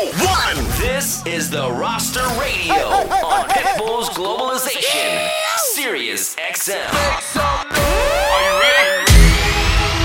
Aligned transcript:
one. 0.00 0.56
This 0.78 1.24
is 1.26 1.50
the 1.50 1.70
Roster 1.70 2.26
Radio 2.40 2.74
on 2.74 3.48
Pitbull's 3.48 4.08
Globalization, 4.10 5.28
Sirius 5.74 6.34
XM. 6.36 6.88
Are 7.36 8.42
you 8.42 8.60
ready? 8.60 9.10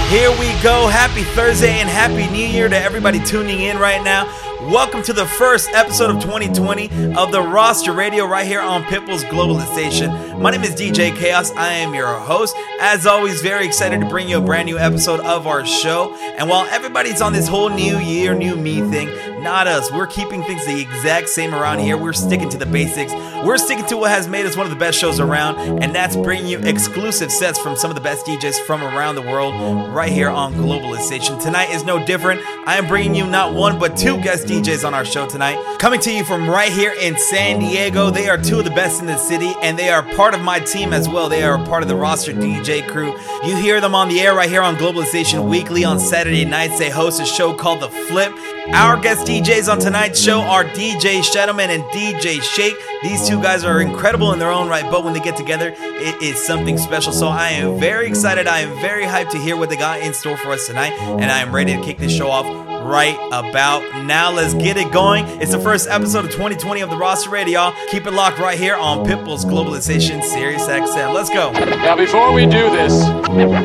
Here 0.10 0.32
we 0.32 0.62
go. 0.62 0.88
Happy 0.88 1.24
Thursday 1.24 1.80
and 1.80 1.90
Happy 1.90 2.30
New 2.30 2.46
Year 2.46 2.68
to 2.68 2.78
everybody 2.78 3.20
tuning 3.24 3.62
in 3.62 3.78
right 3.78 4.04
now. 4.04 4.26
Welcome 4.72 5.04
to 5.04 5.14
the 5.14 5.28
first 5.28 5.70
episode 5.74 6.10
of 6.10 6.20
2020 6.24 7.14
of 7.14 7.32
the 7.32 7.40
Roster 7.40 7.94
Radio 7.94 8.26
right 8.26 8.48
here 8.48 8.62
on 8.62 8.84
Pitbull's 8.84 9.24
Globalization. 9.26 10.42
My 10.42 10.50
name 10.50 10.64
is 10.64 10.72
DJ 10.72 11.16
Chaos. 11.16 11.52
I 11.52 11.74
am 11.74 11.94
your 11.94 12.08
host. 12.08 12.56
As 12.82 13.06
always, 13.06 13.44
very 13.44 13.68
excited 13.68 14.02
to 14.02 14.08
bring 14.08 14.28
you 14.28 14.40
a 14.40 14.42
brand 14.42 14.66
new 14.66 14.80
episode 14.80 15.20
of 15.20 15.46
our 15.46 15.68
show. 15.68 16.16
And 16.38 16.50
while 16.50 16.66
everybody's 16.72 17.22
on 17.22 17.32
this 17.32 17.48
whole 17.48 17.70
new 17.70 18.00
year, 18.00 18.34
new 18.34 18.56
me 18.56 18.82
thing, 18.90 19.08
not 19.44 19.68
us. 19.68 19.92
We're 19.92 20.08
keeping 20.08 20.44
things 20.44 20.66
the 20.66 20.82
exact 20.82 21.30
same 21.30 21.54
around 21.54 21.80
here. 21.80 21.96
We're 21.98 22.14
sticking 22.14 22.50
to 22.50 22.58
the 22.58 22.66
basics. 22.66 23.14
We're 23.14 23.60
sticking 23.60 23.86
to 23.86 23.98
what 23.98 24.10
has 24.10 24.28
made 24.28 24.48
us 24.48 24.58
one 24.58 24.66
of 24.66 24.72
the 24.72 24.80
best 24.80 24.98
shows 24.98 25.20
around, 25.20 25.84
and 25.84 25.94
that's 25.94 26.16
bringing 26.16 26.48
you 26.48 26.58
exclusive 26.60 27.32
sets 27.32 27.60
from 27.60 27.76
some 27.76 27.92
of 27.92 27.96
the 27.96 28.02
best 28.02 28.26
DJs 28.26 28.66
from 28.66 28.82
around 28.82 29.14
the 29.14 29.22
world 29.22 29.54
right 29.94 30.12
here 30.12 30.30
on 30.30 30.56
Globalization. 30.56 31.40
Tonight 31.40 31.70
is 31.70 31.84
no 31.84 32.04
different. 32.04 32.42
I 32.68 32.78
am 32.78 32.88
bringing 32.88 33.14
you 33.14 33.28
not 33.28 33.54
one 33.54 33.78
but 33.78 33.96
two 33.96 34.20
guest 34.22 34.48
DJs 34.48 34.55
on 34.56 34.94
our 34.94 35.04
show 35.04 35.28
tonight. 35.28 35.58
Coming 35.80 36.00
to 36.00 36.12
you 36.14 36.24
from 36.24 36.50
right 36.50 36.72
here 36.72 36.94
in 37.02 37.18
San 37.18 37.60
Diego. 37.60 38.10
They 38.10 38.30
are 38.30 38.38
two 38.38 38.60
of 38.60 38.64
the 38.64 38.72
best 38.72 39.02
in 39.02 39.06
the 39.06 39.18
city, 39.18 39.54
and 39.62 39.78
they 39.78 39.90
are 39.90 40.02
part 40.16 40.34
of 40.34 40.42
my 40.42 40.60
team 40.60 40.94
as 40.94 41.10
well. 41.10 41.28
They 41.28 41.44
are 41.44 41.58
part 41.66 41.84
of 41.84 41.90
the 41.90 41.96
roster 41.96 42.32
DJ 42.32 42.88
crew. 42.88 43.18
You 43.46 43.58
hear 43.58 43.82
them 43.82 43.94
on 43.94 44.08
the 44.08 44.22
air 44.22 44.34
right 44.34 44.50
here 44.50 44.62
on 44.62 44.78
Globalization 44.78 45.50
Weekly 45.50 45.84
on 45.84 46.00
Saturday 46.00 46.46
nights. 46.46 46.80
They 46.80 46.90
host 46.90 47.20
a 47.20 47.26
show 47.26 47.54
called 47.54 47.82
The 47.82 47.90
Flip. 47.90 48.32
Our 48.74 49.00
guest 49.00 49.28
DJs 49.28 49.70
on 49.70 49.80
tonight's 49.80 50.22
show 50.22 50.40
are 50.40 50.64
DJ 50.64 51.20
Shadowman 51.20 51.68
and 51.68 51.84
DJ 51.86 52.38
Sh8k. 52.38 52.74
These 53.04 53.28
two 53.28 53.42
guys 53.42 53.66
are 53.66 53.82
incredible 53.82 54.32
in 54.32 54.40
their 54.40 54.52
own 54.52 54.70
right, 54.70 54.90
but 54.90 55.04
when 55.04 55.14
they 55.14 55.20
get 55.20 55.36
together, 55.36 55.76
it 55.78 56.22
is 56.22 56.44
something 56.44 56.78
special. 56.78 57.12
So 57.12 57.28
I 57.28 57.50
am 57.50 57.78
very 57.78 58.08
excited. 58.08 58.48
I 58.48 58.62
am 58.62 58.80
very 58.80 59.04
hyped 59.04 59.32
to 59.32 59.38
hear 59.38 59.58
what 59.58 59.70
they 59.70 59.76
got 59.76 60.00
in 60.00 60.14
store 60.14 60.38
for 60.38 60.52
us 60.52 60.66
tonight, 60.66 60.94
and 60.94 61.26
I 61.26 61.40
am 61.42 61.54
ready 61.54 61.76
to 61.76 61.84
kick 61.84 61.98
this 61.98 62.16
show 62.16 62.30
off 62.30 62.75
right 62.86 63.18
about 63.32 64.06
now. 64.06 64.32
Let's 64.32 64.54
get 64.54 64.78
it 64.78 64.92
going. 64.92 65.26
It's 65.42 65.52
the 65.52 65.60
first 65.60 65.90
episode 65.90 66.26
of 66.26 66.32
2020 66.32 66.82
of 66.82 66.90
the 66.90 66.98
Roster 66.98 67.30
Radio. 67.30 67.74
Keep 67.90 68.06
it 68.06 68.12
locked 68.12 68.40
right 68.40 68.58
here 68.58 68.76
on 68.76 69.06
Pitbull's 69.06 69.44
Globalization 69.44 70.24
Sirius 70.24 70.68
XM. 70.68 71.14
Let's 71.14 71.30
go. 71.30 71.52
Now, 71.52 71.96
before 71.96 72.32
we 72.32 72.46
do 72.46 72.70
this, 72.70 72.94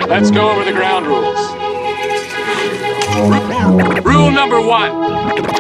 let's 0.09 0.31
go 0.31 0.51
over 0.51 0.65
the 0.65 0.73
ground 0.73 1.07
rules. 1.07 1.37
Rule 4.05 4.31
number 4.31 4.61
one 4.61 4.91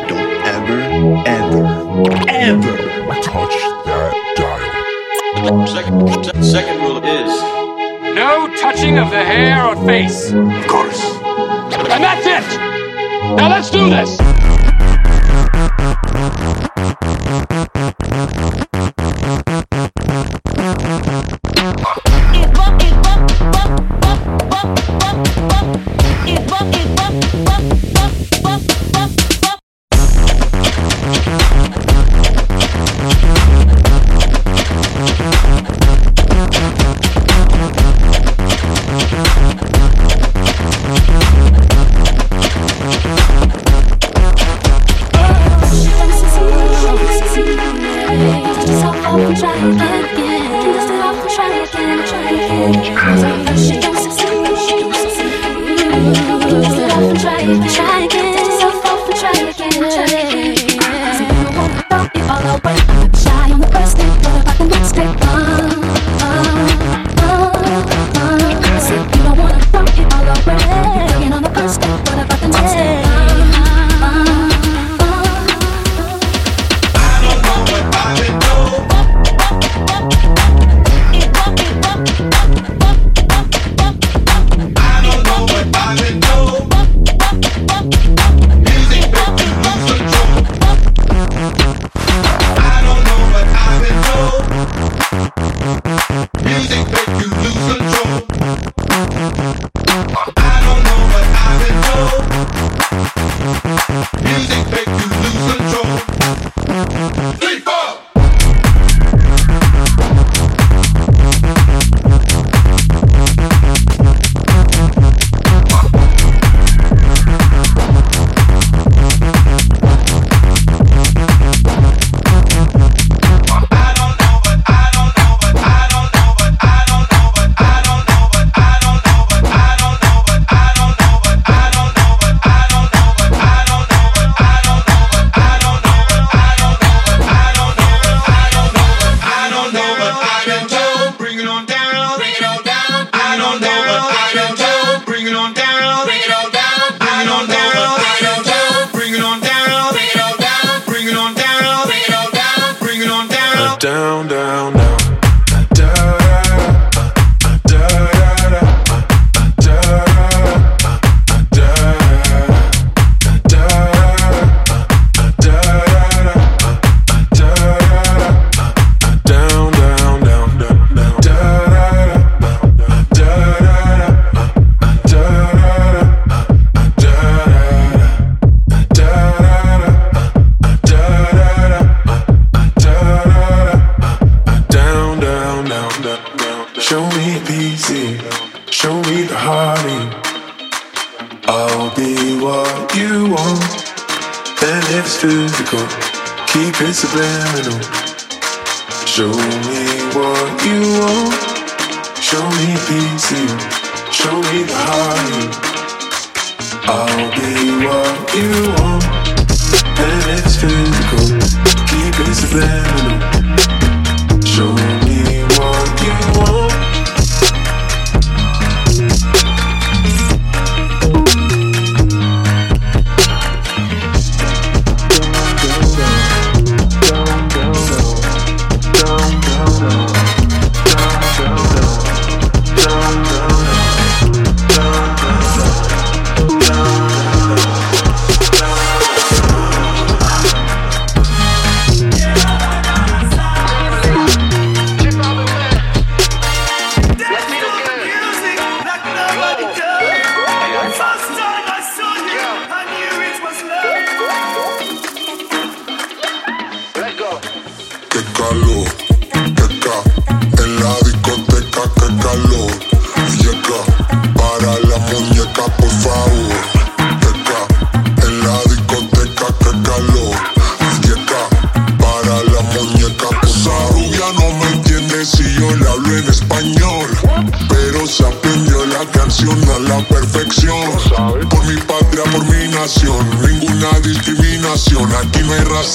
Don't 0.08 0.47
ever, 0.47 1.28
ever, 1.28 2.28
ever 2.28 3.20
touch 3.22 3.55
that 3.84 4.34
dial. 4.36 5.66
Second, 5.66 6.44
second 6.44 6.81
rule 6.81 7.05
is 7.05 7.61
no 8.14 8.48
touching 8.56 8.98
of 8.98 9.11
the 9.11 9.22
hair 9.22 9.64
or 9.66 9.77
face. 9.86 10.33
Of 10.33 10.66
course. 10.66 11.03
And 11.91 12.03
that's 12.03 12.27
it! 12.27 12.79
Now, 13.36 13.48
let's 13.48 13.70
do 13.70 13.88
this! 13.88 14.18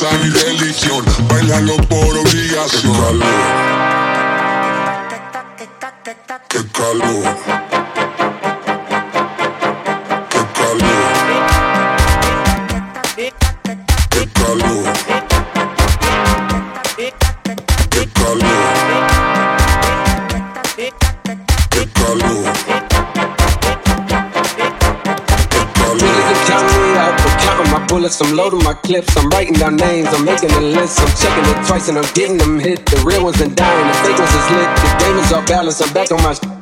No 0.06 0.22
hay 0.22 0.35
clips, 28.86 29.18
I'm 29.18 29.30
writing 29.30 29.54
down 29.54 29.76
names, 29.76 30.08
I'm 30.12 30.24
making 30.26 30.52
a 30.52 30.60
list, 30.62 31.00
I'm 31.02 31.08
checking 31.18 31.46
it 31.52 31.68
twice 31.68 31.90
and 31.90 31.98
I'm 31.98 32.14
getting 32.14 32.38
them 32.38 32.60
hit. 32.60 32.86
The 32.86 33.02
real 33.06 33.24
ones 33.24 33.38
been 33.38 33.54
dying, 33.56 33.88
the 33.88 33.94
fake 34.06 34.20
ones 34.20 34.34
is 34.34 34.50
lit, 34.52 34.70
the 34.78 34.96
game 35.04 35.18
is 35.18 35.34
off 35.34 35.46
balance, 35.48 35.82
I'm 35.82 35.94
back 35.94 36.12
on 36.12 36.22
my 36.22 36.34
sh- 36.34 36.55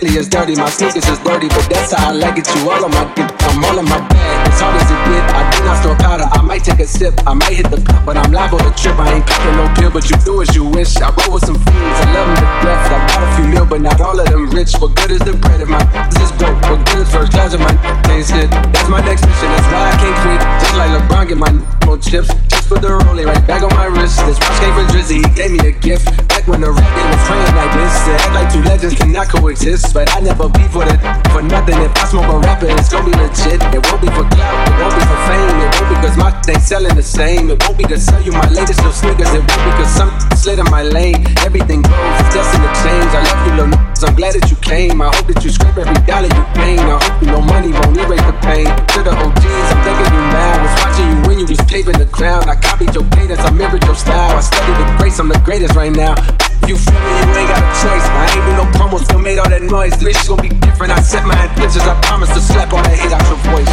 Bentley 0.00 0.18
is 0.18 0.28
dirty, 0.28 0.56
my 0.56 0.70
sneakers 0.70 1.04
is 1.12 1.18
dirty, 1.20 1.48
but 1.48 1.68
that's 1.68 1.92
how 1.92 2.08
I 2.08 2.12
like 2.16 2.40
it. 2.40 2.48
You 2.56 2.72
all 2.72 2.80
on 2.80 2.90
my 2.90 3.04
dick, 3.12 3.28
I'm 3.44 3.60
all 3.60 3.76
in 3.76 3.84
my 3.84 4.00
bag. 4.08 4.48
As 4.48 4.56
hard 4.56 4.80
as 4.80 4.88
it 4.88 4.96
get, 5.04 5.20
I 5.28 5.44
do 5.52 5.60
not 5.60 5.76
store 5.76 5.96
powder. 6.00 6.24
I 6.24 6.40
might 6.40 6.64
take 6.64 6.80
a 6.80 6.88
sip, 6.88 7.12
I 7.28 7.36
might 7.36 7.52
hit 7.52 7.68
the 7.68 7.76
cup, 7.84 8.08
but 8.08 8.16
I'm 8.16 8.32
on 8.32 8.64
the 8.64 8.72
trip. 8.80 8.96
I 8.96 9.20
ain't 9.20 9.26
popping 9.28 9.60
no 9.60 9.68
pill, 9.76 9.92
but 9.92 10.08
you 10.08 10.16
do 10.24 10.40
as 10.40 10.56
you 10.56 10.64
wish. 10.64 10.96
I 11.04 11.12
roll 11.12 11.36
with 11.36 11.44
some 11.44 11.60
fiends, 11.60 12.00
I 12.00 12.16
love 12.16 12.32
them 12.32 12.36
to 12.40 12.48
death. 12.64 12.88
I 12.88 12.98
bought 13.12 13.28
a 13.28 13.36
few 13.36 13.46
mil, 13.52 13.66
but 13.68 13.80
not 13.84 14.00
all 14.00 14.16
of 14.16 14.24
them 14.24 14.48
rich. 14.56 14.72
What 14.80 14.96
good 14.96 15.12
is 15.12 15.20
the 15.20 15.36
bread 15.36 15.60
if 15.60 15.68
my 15.68 15.84
this 16.08 16.32
is 16.32 16.32
broke? 16.40 16.56
What 16.64 16.80
good 16.88 17.04
is 17.04 17.12
first 17.12 17.36
class 17.36 17.52
if 17.52 17.60
my 17.60 17.76
things 18.08 18.32
hit? 18.32 18.48
That's 18.72 18.88
my 18.88 19.04
next 19.04 19.28
mission. 19.28 19.52
That's 19.52 19.68
why 19.68 19.84
I 19.84 19.94
can't 20.00 20.16
quit. 20.24 20.40
Just 20.64 20.74
like 20.80 20.96
LeBron, 20.96 21.28
get 21.28 21.36
my 21.36 21.52
more 21.84 22.00
chips. 22.00 22.32
Just 22.48 22.72
for 22.72 22.80
the 22.80 22.88
rolling 22.88 23.28
right 23.28 23.44
back 23.44 23.60
on 23.60 23.72
my 23.76 23.92
wrist. 23.92 24.16
This 24.24 24.40
watch 24.40 24.64
came 24.64 24.72
from 24.72 24.88
Drizzy, 24.88 25.20
he 25.20 25.28
gave 25.36 25.52
me 25.52 25.60
a 25.68 25.76
gift. 25.76 26.29
Back 26.40 26.48
when 26.48 26.60
the 26.62 26.72
game 26.72 27.10
was 27.12 27.22
praying 27.28 27.52
like 27.52 27.72
this, 27.76 27.92
to 28.08 28.12
act 28.16 28.32
like 28.32 28.48
two 28.48 28.62
legends 28.64 28.94
cannot 28.96 29.28
coexist. 29.28 29.92
But 29.92 30.08
I 30.16 30.20
never 30.20 30.48
be 30.48 30.64
for 30.72 30.88
the 30.88 30.96
for 31.36 31.44
nothing. 31.44 31.76
If 31.84 31.92
I 32.00 32.04
smoke 32.08 32.32
a 32.32 32.38
rapper, 32.40 32.64
it's 32.72 32.88
gonna 32.88 33.04
be 33.04 33.12
legit. 33.12 33.60
It 33.76 33.84
won't 33.84 34.00
be 34.00 34.08
for 34.08 34.24
clout, 34.24 34.56
it 34.64 34.72
won't 34.80 34.96
be 34.96 35.04
for 35.04 35.20
fame. 35.28 35.56
It 35.60 35.68
won't 35.76 35.88
be 35.92 35.96
cause 36.00 36.16
my 36.16 36.32
ain't 36.48 36.64
selling 36.64 36.96
the 36.96 37.04
same. 37.04 37.50
It 37.50 37.60
won't 37.60 37.76
be 37.76 37.84
to 37.92 38.00
sell 38.00 38.22
you 38.24 38.32
my 38.32 38.48
latest 38.48 38.80
little 38.80 38.96
sneakers. 38.96 39.28
It 39.36 39.44
won't 39.44 39.64
be 39.68 39.70
cause 39.76 39.92
some 39.92 40.08
slid 40.32 40.58
in 40.58 40.68
my 40.72 40.80
lane. 40.80 41.28
Everything 41.44 41.82
goes, 41.84 42.29
n- 43.64 43.74
I'm 44.02 44.14
glad 44.16 44.34
that 44.34 44.48
you 44.50 44.56
came. 44.64 45.02
I 45.02 45.12
hope 45.14 45.26
that 45.28 45.44
you 45.44 45.50
scrape 45.50 45.76
every 45.76 45.94
dollar 46.06 46.28
you 46.28 46.44
gain. 46.56 46.80
I 46.80 46.96
hope 46.96 47.16
you 47.22 47.28
know 47.28 47.40
money 47.42 47.72
won't 47.72 47.96
erase 47.96 48.24
the 48.24 48.36
pain. 48.40 48.66
To 48.96 48.98
the 49.04 49.12
OGs, 49.12 49.68
I'm 49.70 49.80
thanking 49.84 50.12
you 50.14 50.24
now. 50.32 50.62
Was 50.64 50.74
watching 50.80 51.08
you 51.10 51.18
when 51.28 51.36
you 51.38 51.46
was 51.46 51.60
paving 51.68 51.98
the 51.98 52.06
ground. 52.08 52.48
I 52.48 52.56
copied 52.56 52.94
your 52.94 53.04
cadence, 53.10 53.40
I 53.40 53.50
mirrored 53.50 53.84
your 53.84 53.94
style. 53.94 54.36
I 54.36 54.40
studied 54.40 54.76
the 54.80 54.86
grace, 54.98 55.18
I'm 55.20 55.28
the 55.28 55.40
greatest 55.44 55.74
right 55.74 55.92
now. 55.92 56.14
You 56.70 56.78
feel 56.78 56.94
me? 56.94 57.10
You 57.18 57.34
ain't 57.34 57.50
got 57.50 57.58
a 57.58 57.70
choice. 57.82 58.06
I 58.14 58.30
ain't 58.30 58.46
do 58.46 58.52
no 58.62 58.66
promos, 58.78 59.02
still 59.02 59.18
made 59.18 59.38
all 59.42 59.50
that 59.50 59.62
noise. 59.62 59.98
This 59.98 60.14
shit 60.22 60.28
gon' 60.30 60.38
be 60.38 60.50
different. 60.62 60.92
I 60.94 61.00
set 61.02 61.26
my 61.26 61.34
intentions. 61.34 61.82
I 61.82 61.98
promise 62.06 62.30
to 62.30 62.38
slap 62.40 62.70
all 62.72 62.78
that 62.86 62.94
hate 62.94 63.10
out 63.10 63.26
your 63.26 63.42
voice. 63.50 63.66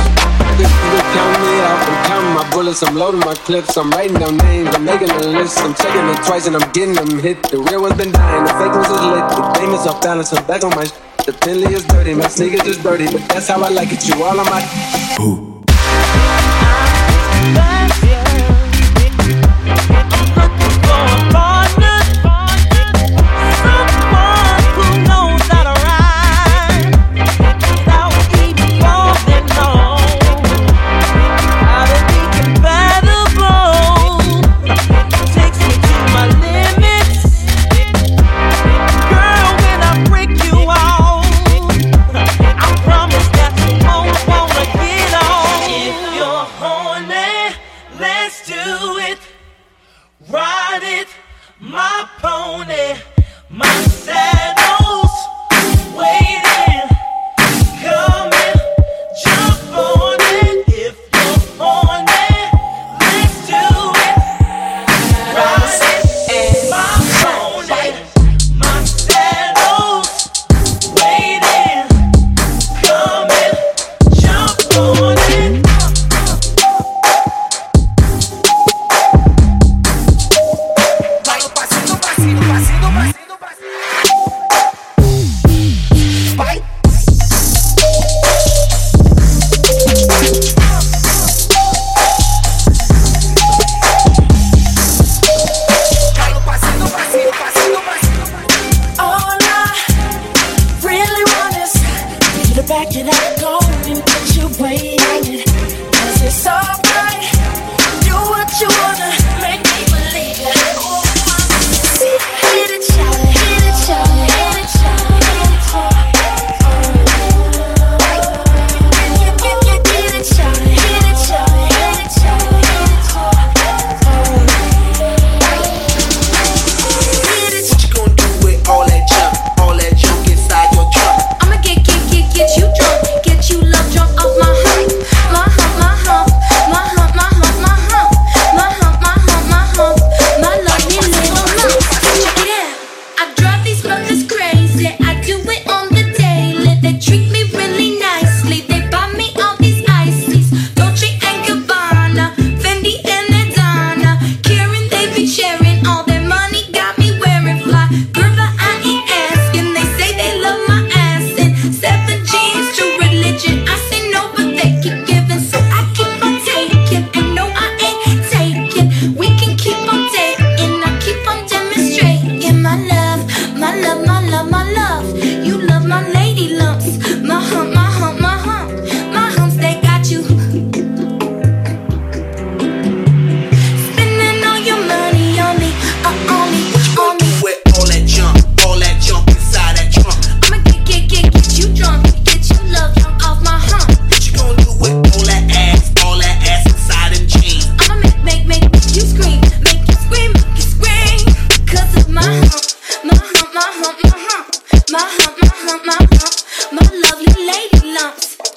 This 0.57 0.65
nigga 0.65 1.01
counting 1.13 1.41
me 1.45 1.53
out. 1.61 1.77
I'm 1.77 1.97
counting 2.09 2.33
my 2.33 2.45
bullets. 2.49 2.81
I'm 2.81 2.95
loading 2.97 3.21
my 3.21 3.35
clips. 3.45 3.77
I'm 3.77 3.91
writing 3.94 4.17
down 4.17 4.38
names. 4.49 4.73
I'm 4.73 4.81
making 4.83 5.11
a 5.13 5.19
list. 5.29 5.61
I'm 5.61 5.75
checking 5.77 6.09
it 6.09 6.17
twice 6.25 6.47
and 6.49 6.57
I'm 6.57 6.65
getting 6.73 6.97
them 6.97 7.19
hit. 7.21 7.38
The 7.53 7.61
real 7.61 7.85
ones 7.85 7.94
been 8.01 8.09
dying. 8.11 8.44
The 8.49 8.53
fake 8.57 8.73
ones 8.73 8.89
is 8.89 9.01
lit. 9.13 9.25
The 9.29 9.44
game 9.61 9.71
is 9.77 9.85
off 9.85 10.01
balance. 10.01 10.33
I'm 10.33 10.41
back 10.49 10.65
on 10.65 10.73
my. 10.73 10.85
sh- 10.89 10.97
The 11.29 11.33
Bentley 11.45 11.77
is 11.77 11.85
dirty. 11.85 12.17
My 12.17 12.25
sneakers 12.33 12.65
is 12.65 12.81
dirty. 12.81 13.05
But 13.13 13.29
that's 13.29 13.45
how 13.47 13.61
I 13.61 13.69
like 13.69 13.94
it. 13.94 14.01
You 14.09 14.17
all 14.25 14.33
on 14.41 14.45
my. 14.49 14.61
If 14.65 15.56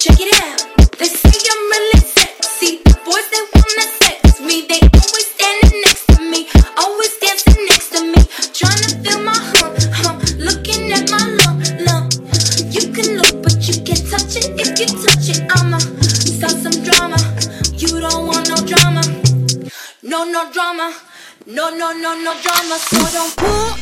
Check 0.01 0.17
it 0.19 0.33
out. 0.33 0.97
They 0.97 1.05
say 1.05 1.29
I'm 1.29 1.69
really 1.69 1.99
sexy. 2.01 2.81
The 2.81 2.97
boys 3.05 3.29
they 3.29 3.43
wanna 3.53 3.85
sex 4.01 4.41
me. 4.41 4.65
They 4.65 4.81
always 4.81 5.27
standing 5.29 5.77
next 5.85 6.09
to 6.09 6.17
me, 6.25 6.49
always 6.75 7.13
dancing 7.21 7.61
next 7.69 7.93
to 7.93 8.01
me, 8.09 8.17
trying 8.49 8.81
to 8.81 8.97
feel 8.97 9.21
my 9.21 9.37
hump, 9.53 9.77
hump. 9.93 10.25
Looking 10.41 10.89
at 10.91 11.05
my 11.13 11.21
lump, 11.45 11.61
lump. 11.85 12.17
You 12.73 12.89
can 12.89 13.21
look, 13.21 13.45
but 13.45 13.61
you 13.61 13.77
can't 13.85 14.01
touch 14.09 14.41
it. 14.41 14.49
If 14.57 14.73
you 14.81 14.89
touch 14.89 15.29
it, 15.29 15.45
I'ma 15.53 15.77
start 15.77 16.57
some 16.57 16.81
drama. 16.81 17.21
You 17.77 18.01
don't 18.01 18.25
want 18.25 18.49
no 18.49 18.57
drama. 18.65 19.05
No, 20.01 20.25
no 20.25 20.51
drama. 20.51 20.97
No, 21.45 21.69
no, 21.69 21.93
no, 21.93 22.17
no 22.17 22.33
drama. 22.41 22.75
So 22.89 23.05
don't 23.13 23.37
pull. 23.37 23.80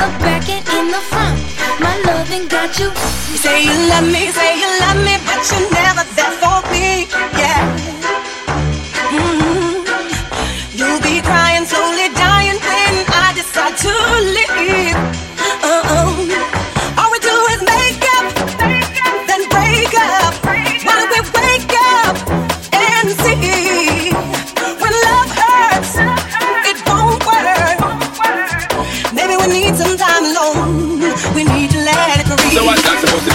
the 0.00 0.08
back 0.24 0.48
and 0.48 0.64
in 0.76 0.86
the 0.94 1.02
front. 1.10 1.38
My 1.84 1.94
loving 2.08 2.48
got 2.48 2.78
you. 2.78 2.88
You 3.30 3.38
say 3.44 3.64
you 3.68 3.74
love 3.92 4.06
me, 4.14 4.22
say 4.38 4.52
you 4.62 4.70
love 4.84 5.00
me, 5.06 5.14
but 5.28 5.40
you 5.52 5.60
never 5.76 6.04
there 6.16 6.34
for 6.40 6.58
me. 6.72 6.89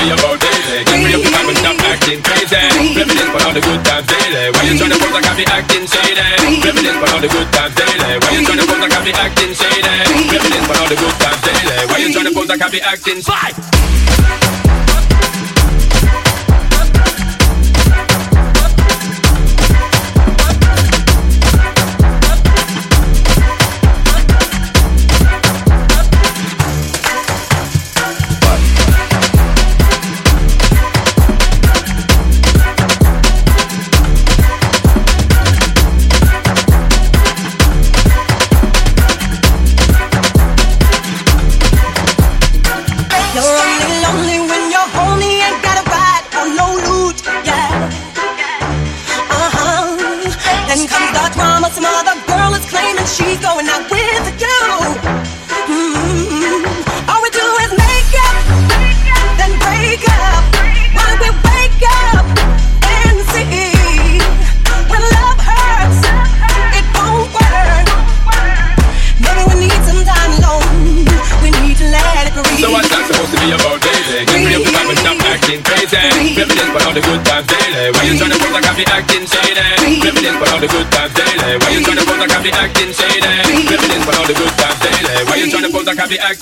me 0.06 0.14
about 0.14 0.38
daily. 0.38 0.86
Give 0.86 1.02
me 1.02 1.10
your 1.10 1.22
time 1.34 1.50
and 1.50 1.58
stop 1.58 1.82
acting 1.90 2.22
crazy. 2.22 2.62
Reminisce 2.94 3.32
but 3.34 3.42
all 3.46 3.54
the 3.54 3.62
good 3.62 3.82
times 3.86 4.06
daily. 4.06 4.54
Why 4.54 4.62
you 4.70 4.78
tryna 4.78 4.98
pose 5.02 5.14
like 5.18 5.26
I 5.26 5.34
be 5.34 5.46
acting 5.50 5.86
shady? 5.90 6.28
Reminisce 6.62 6.98
but 7.02 7.10
all 7.14 7.22
the 7.22 7.30
good 7.30 7.50
times 7.50 7.74
daily. 7.74 8.14
Why 8.22 8.30
you 8.38 8.42
tryna 8.46 8.66
pose 8.70 8.82
like 8.86 8.94
I 8.94 9.02
be 9.02 9.14
acting 9.18 9.54
shady? 9.58 9.94
Reminisce 10.30 10.68
but 10.70 10.78
all 10.78 10.90
the 10.90 10.98
good 11.02 11.16
times 11.18 11.42
daily. 11.42 11.78
Why 11.90 11.98
you 11.98 12.10
tryna 12.14 12.34
pose 12.38 12.50
like 12.50 12.62
I 12.62 12.70
be 12.70 12.82
acting 12.82 13.20
shady? 13.26 14.45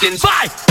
Jamaicans. 0.04 0.22
Bye. 0.22 0.63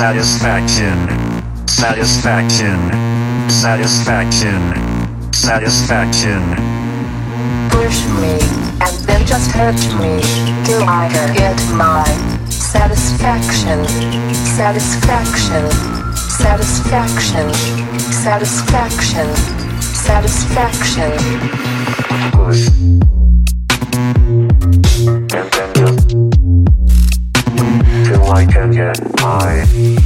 Satisfaction. 0.00 0.96
Satisfaction. 1.68 2.80
Satisfaction. 3.50 4.72
Satisfaction. 5.30 6.40
Push 7.68 8.06
me, 8.16 8.40
and 8.80 8.96
then 9.04 9.26
just 9.26 9.50
hurt 9.50 9.76
me, 10.00 10.22
till 10.64 10.88
I 10.88 11.06
get 11.36 11.60
my 11.74 12.02
satisfaction. 12.48 13.84
Satisfaction. 14.56 15.70
Satisfaction. 16.16 17.52
Satisfaction. 18.00 19.36
Satisfaction. 19.82 21.12
Push. 22.32 22.70
get 28.94 29.20
high. 29.20 29.99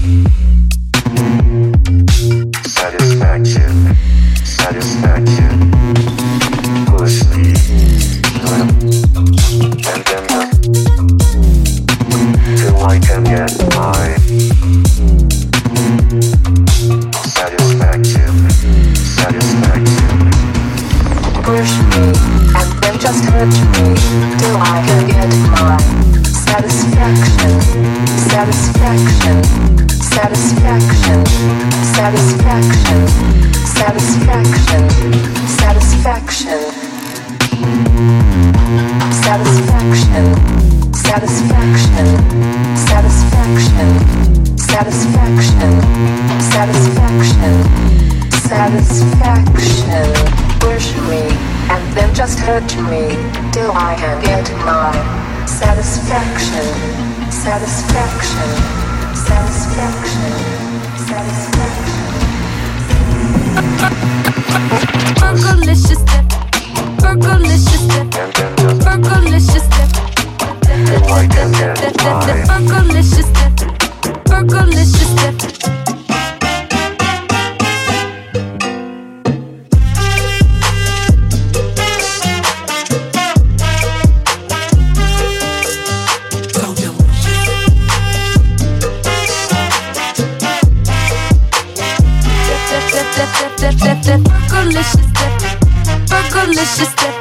delicious 96.46 96.94
dip. 96.94 97.14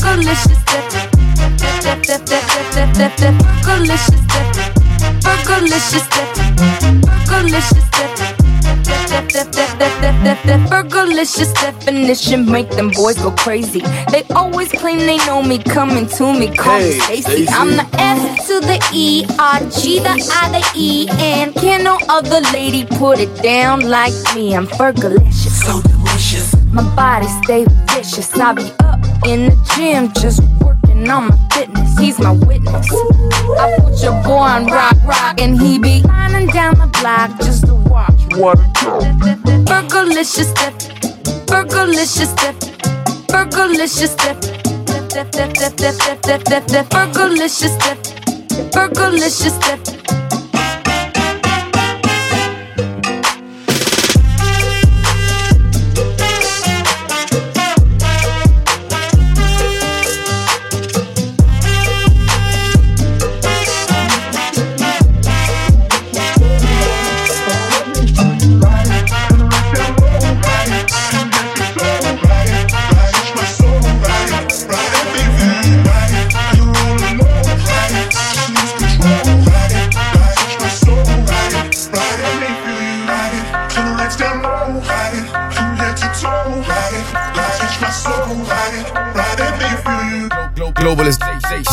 Burgalicious 0.00 0.64
dip. 0.68 0.86
Dip, 1.82 2.02
dip, 2.02 2.24
dip, 2.24 2.44
dip, 2.52 2.72
dip, 2.74 2.92
dip, 2.94 3.16
dip. 3.16 3.34
Delicious 3.62 4.22
dip. 4.32 4.46
Delicious 5.44 6.06
dip. 6.08 6.28
Delicious 7.26 7.90
dip. 7.90 8.11
Fergalicious 10.22 10.68
Fergalicious 10.68 11.52
definition 11.54 12.50
make 12.50 12.70
them 12.70 12.90
boys 12.90 13.16
go 13.16 13.32
crazy. 13.32 13.80
They 14.10 14.22
always 14.34 14.70
claim 14.70 14.98
they 14.98 15.16
know 15.18 15.42
me, 15.42 15.58
coming 15.58 16.06
to 16.06 16.32
me, 16.32 16.54
call 16.54 16.78
me 16.78 16.92
Hey, 17.00 17.20
Stacy. 17.20 17.22
Stacy. 17.22 17.48
I'm 17.52 17.70
the 17.70 17.86
F 17.98 18.46
to 18.46 18.60
the 18.60 18.80
E, 18.92 19.24
R, 19.38 19.58
G, 19.70 19.98
the 19.98 20.10
I, 20.10 20.60
the 20.60 20.78
E, 20.78 21.08
and 21.18 21.52
can 21.54 21.82
no 21.82 21.98
other 22.08 22.40
lady 22.52 22.84
put 22.84 23.18
it 23.18 23.34
down 23.42 23.80
like 23.88 24.14
me. 24.34 24.54
I'm 24.54 24.66
Fergalicious. 24.66 25.64
So 25.64 25.82
delicious. 25.82 26.54
My 26.72 26.82
body 26.94 27.26
stay 27.42 27.66
vicious. 27.90 28.32
I 28.38 28.52
be 28.52 28.62
up 28.80 29.00
in 29.26 29.46
the 29.50 29.72
gym 29.74 30.12
just 30.22 30.40
working 30.60 31.08
on 31.10 31.28
my 31.28 31.48
fitness. 31.52 31.98
He's 31.98 32.18
my 32.20 32.32
witness. 32.32 32.88
I 33.58 33.76
put 33.80 34.00
your 34.02 34.22
boy 34.22 34.38
on 34.38 34.66
rock, 34.66 34.96
rock, 35.04 35.40
and 35.40 35.60
he 35.60 35.78
be 35.78 36.00
lining 36.02 36.46
down 36.48 36.74
the 36.78 36.86
block 37.00 37.38
just 37.40 37.66
to 38.32 38.40
watch. 38.40 38.58
What? 38.58 38.58
Fergalicious 39.66 40.50
step, 40.50 40.74
Fergalicious 41.46 42.30
step, 42.32 42.54
Fergalicious 43.28 44.12
step, 44.12 44.36
Fergalicious 46.90 47.74
step, 47.74 47.98
Fergalicious 48.72 49.54
step. 49.60 50.01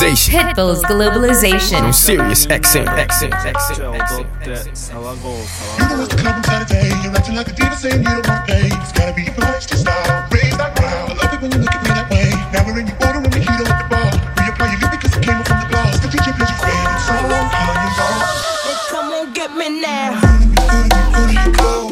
Globalization. 0.10 0.42
Pitbull's 0.42 0.84
globalization. 0.86 1.82
On 1.84 1.94
Sirius 1.94 2.48
XM. 2.48 2.88
XM. 2.98 3.30
Saturday, 6.46 6.90
you're 7.04 7.16
acting 7.16 7.36
like 7.36 7.48
a 7.48 7.54
diva 7.54 7.76
saying 7.76 8.00
you 8.00 8.10
don't 8.10 8.28
want 8.28 8.48
pay. 8.48 8.66
It's 8.74 8.92
gotta 8.92 9.14
be 9.14 9.22
your 9.24 9.36
lifestyle 9.36 9.78
style. 9.78 10.28
Raise 10.32 10.58
that 10.58 10.76
ground. 10.76 11.12
I 11.12 11.14
love 11.14 11.34
it 11.34 11.42
when 11.42 11.52
you 11.52 11.60
look 11.60 11.76
at 11.76 11.84
me 11.84 11.90
that 11.90 12.10
way. 12.10 12.30
Now 12.52 12.66
we're 12.66 12.80
in 12.80 12.88
your 12.88 12.98
order 13.06 13.20
and 13.22 13.34
we 13.36 13.42
heat 13.42 13.50
up 13.50 13.70
the 13.70 13.86
bar. 13.86 14.10
Reapply 14.34 14.72
your 14.74 14.82
lip 14.82 14.92
because 14.98 15.14
it 15.16 15.22
came 15.22 15.38
up 15.38 15.48
from 15.48 15.60
the 15.62 15.68
gloss. 15.70 16.00
The 16.00 16.08
DJ 16.10 16.34
plays 16.34 16.50
your 16.50 16.58
favorite 16.58 17.06
song. 17.06 17.30
How 17.30 17.70
you 17.78 17.94
know? 18.02 18.90
Come 18.90 19.14
on, 19.14 19.34
get 19.34 19.54
me 19.54 19.80
now. 19.80 20.18
Y'all 21.54 21.89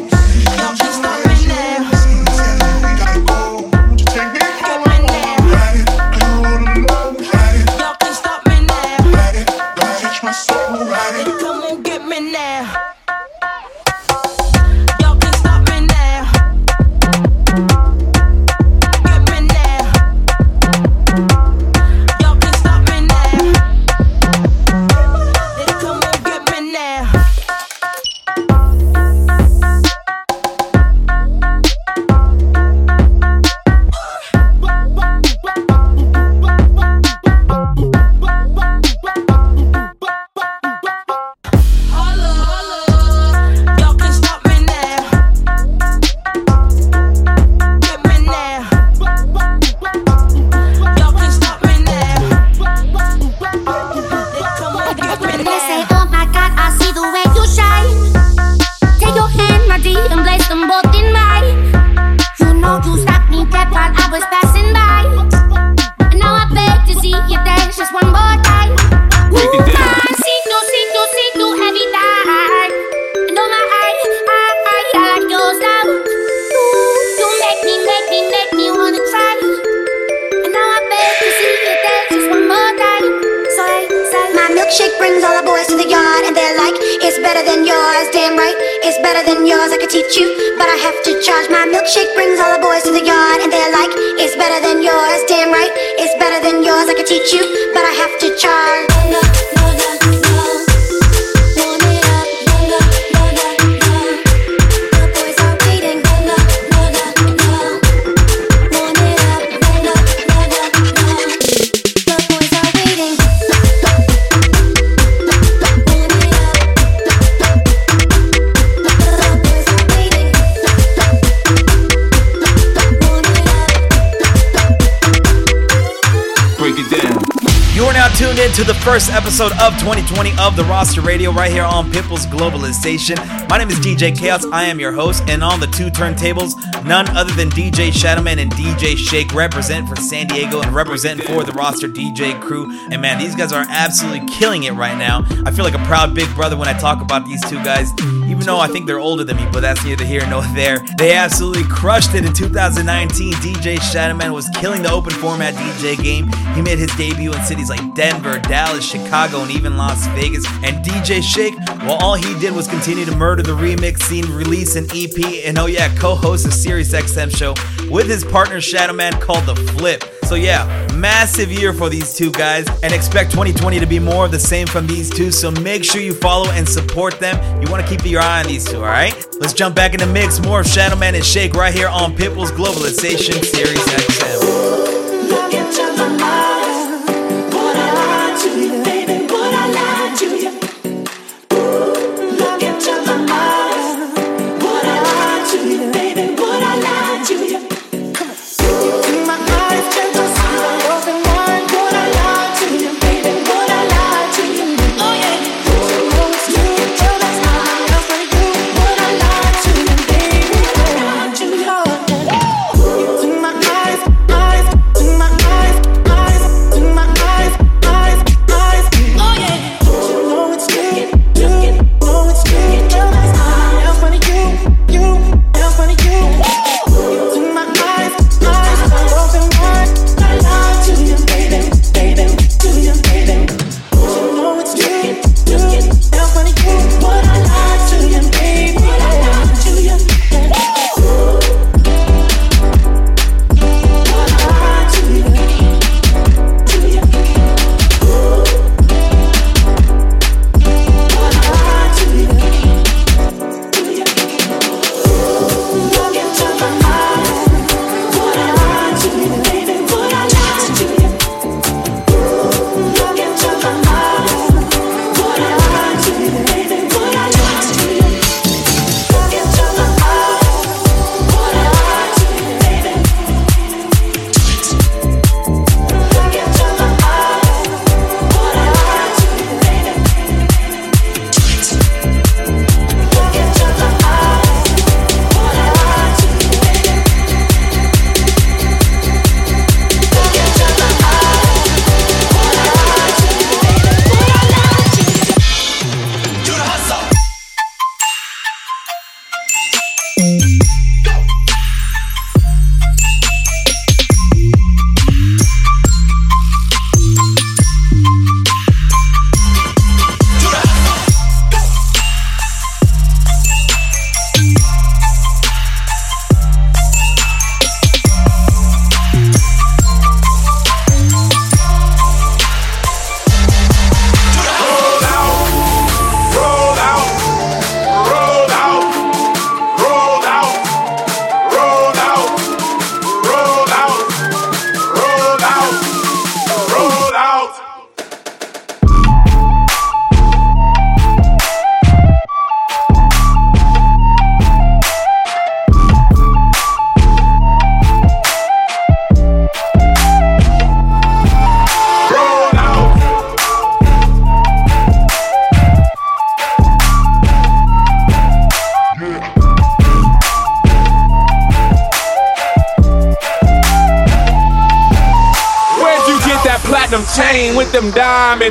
first 128.88 129.12
episode 129.12 129.52
of 129.60 129.78
2020 129.80 130.30
of 130.40 130.56
the 130.56 130.64
Roster 130.64 131.02
Radio 131.02 131.30
right 131.30 131.52
here 131.52 131.62
on 131.62 131.90
Pitbull's 131.90 132.24
Globalization. 132.24 133.18
My 133.50 133.58
name 133.58 133.68
is 133.68 133.78
DJ 133.80 134.18
Chaos. 134.18 134.46
I 134.46 134.64
am 134.64 134.80
your 134.80 134.92
host, 134.92 135.24
and 135.28 135.44
on 135.44 135.60
the 135.60 135.66
two 135.66 135.88
turntables, 135.88 136.54
none 136.86 137.06
other 137.10 137.30
than 137.34 137.50
DJ 137.50 137.90
Shadowman 137.90 138.38
and 138.38 138.50
DJ 138.52 138.94
Sh8k 138.94 139.34
represent 139.34 139.86
for 139.86 139.96
San 139.96 140.26
Diego 140.26 140.62
and 140.62 140.74
represent 140.74 141.22
for 141.24 141.44
the 141.44 141.52
Roster 141.52 141.86
DJ 141.86 142.40
crew. 142.40 142.72
And 142.90 143.02
man, 143.02 143.18
these 143.18 143.36
guys 143.36 143.52
are 143.52 143.66
absolutely 143.68 144.26
killing 144.26 144.62
it 144.62 144.72
right 144.72 144.96
now. 144.96 145.22
I 145.44 145.50
feel 145.50 145.66
like 145.66 145.74
a 145.74 145.84
proud 145.84 146.14
big 146.14 146.34
brother 146.34 146.56
when 146.56 146.66
I 146.66 146.72
talk 146.72 147.02
about 147.02 147.26
these 147.26 147.46
two 147.46 147.62
guys, 147.62 147.92
even 148.28 148.44
though 148.44 148.60
I 148.60 148.68
think 148.68 148.86
they're 148.86 149.00
older 149.00 149.24
than 149.24 149.36
me, 149.36 149.46
but 149.52 149.60
that's 149.60 149.84
neither 149.84 150.04
here 150.04 150.26
nor 150.28 150.42
there. 150.54 150.78
They 150.98 151.14
absolutely 151.14 151.64
crushed 151.64 152.14
it 152.14 152.24
in 152.24 152.32
2019. 152.32 153.32
DJ 153.34 153.76
Shadowman 153.76 154.32
was 154.32 154.48
killing 154.50 154.82
the 154.82 154.90
open 154.90 155.12
format 155.12 155.54
DJ 155.54 156.00
game. 156.02 156.30
He 156.54 156.62
made 156.62 156.78
his 156.78 156.94
debut 156.96 157.32
in 157.32 157.42
cities 157.42 157.70
like 157.70 157.94
Denver, 157.94 158.38
Dallas, 158.40 158.88
Chicago, 158.88 159.40
and 159.40 159.50
even 159.50 159.76
Las 159.76 160.06
Vegas. 160.08 160.46
And 160.62 160.84
DJ 160.84 161.20
Sh8k, 161.20 161.86
well, 161.86 161.96
all 162.02 162.14
he 162.14 162.38
did 162.38 162.54
was 162.54 162.68
continue 162.68 163.04
to 163.04 163.16
murder 163.16 163.42
the 163.42 163.56
remix 163.56 164.02
scene, 164.02 164.26
release 164.32 164.76
an 164.76 164.86
EP, 164.94 165.46
and 165.46 165.58
oh 165.58 165.66
yeah, 165.66 165.94
co-host 165.96 166.46
a 166.46 166.52
Sirius 166.52 166.92
XM 166.92 167.34
show 167.34 167.54
with 167.90 168.08
his 168.08 168.24
partner 168.24 168.56
Shadowman 168.56 169.20
called 169.20 169.46
The 169.46 169.56
Flip. 169.56 170.17
So 170.28 170.34
yeah, 170.34 170.86
massive 170.94 171.50
year 171.50 171.72
for 171.72 171.88
these 171.88 172.14
two 172.14 172.30
guys, 172.30 172.66
and 172.82 172.92
expect 172.92 173.30
2020 173.30 173.80
to 173.80 173.86
be 173.86 173.98
more 173.98 174.26
of 174.26 174.30
the 174.30 174.38
same 174.38 174.66
from 174.66 174.86
these 174.86 175.08
two. 175.08 175.32
So 175.32 175.50
make 175.50 175.82
sure 175.82 176.02
you 176.02 176.12
follow 176.12 176.50
and 176.50 176.68
support 176.68 177.18
them. 177.18 177.38
You 177.62 177.70
want 177.70 177.82
to 177.82 177.88
keep 177.88 178.04
your 178.04 178.20
eye 178.20 178.40
on 178.40 178.46
these 178.46 178.66
two, 178.66 178.76
all 178.76 178.82
right? 178.82 179.14
Let's 179.40 179.54
jump 179.54 179.74
back 179.74 179.94
in 179.94 180.00
the 180.00 180.06
mix. 180.06 180.38
More 180.40 180.60
of 180.60 180.66
Shadowman 180.66 181.14
and 181.14 181.24
Sh8k 181.24 181.54
right 181.54 181.72
here 181.72 181.88
on 181.88 182.14
Pitbull's 182.14 182.52
Globalization 182.52 183.42
Sirius 183.42 183.88
XM. 183.88 184.18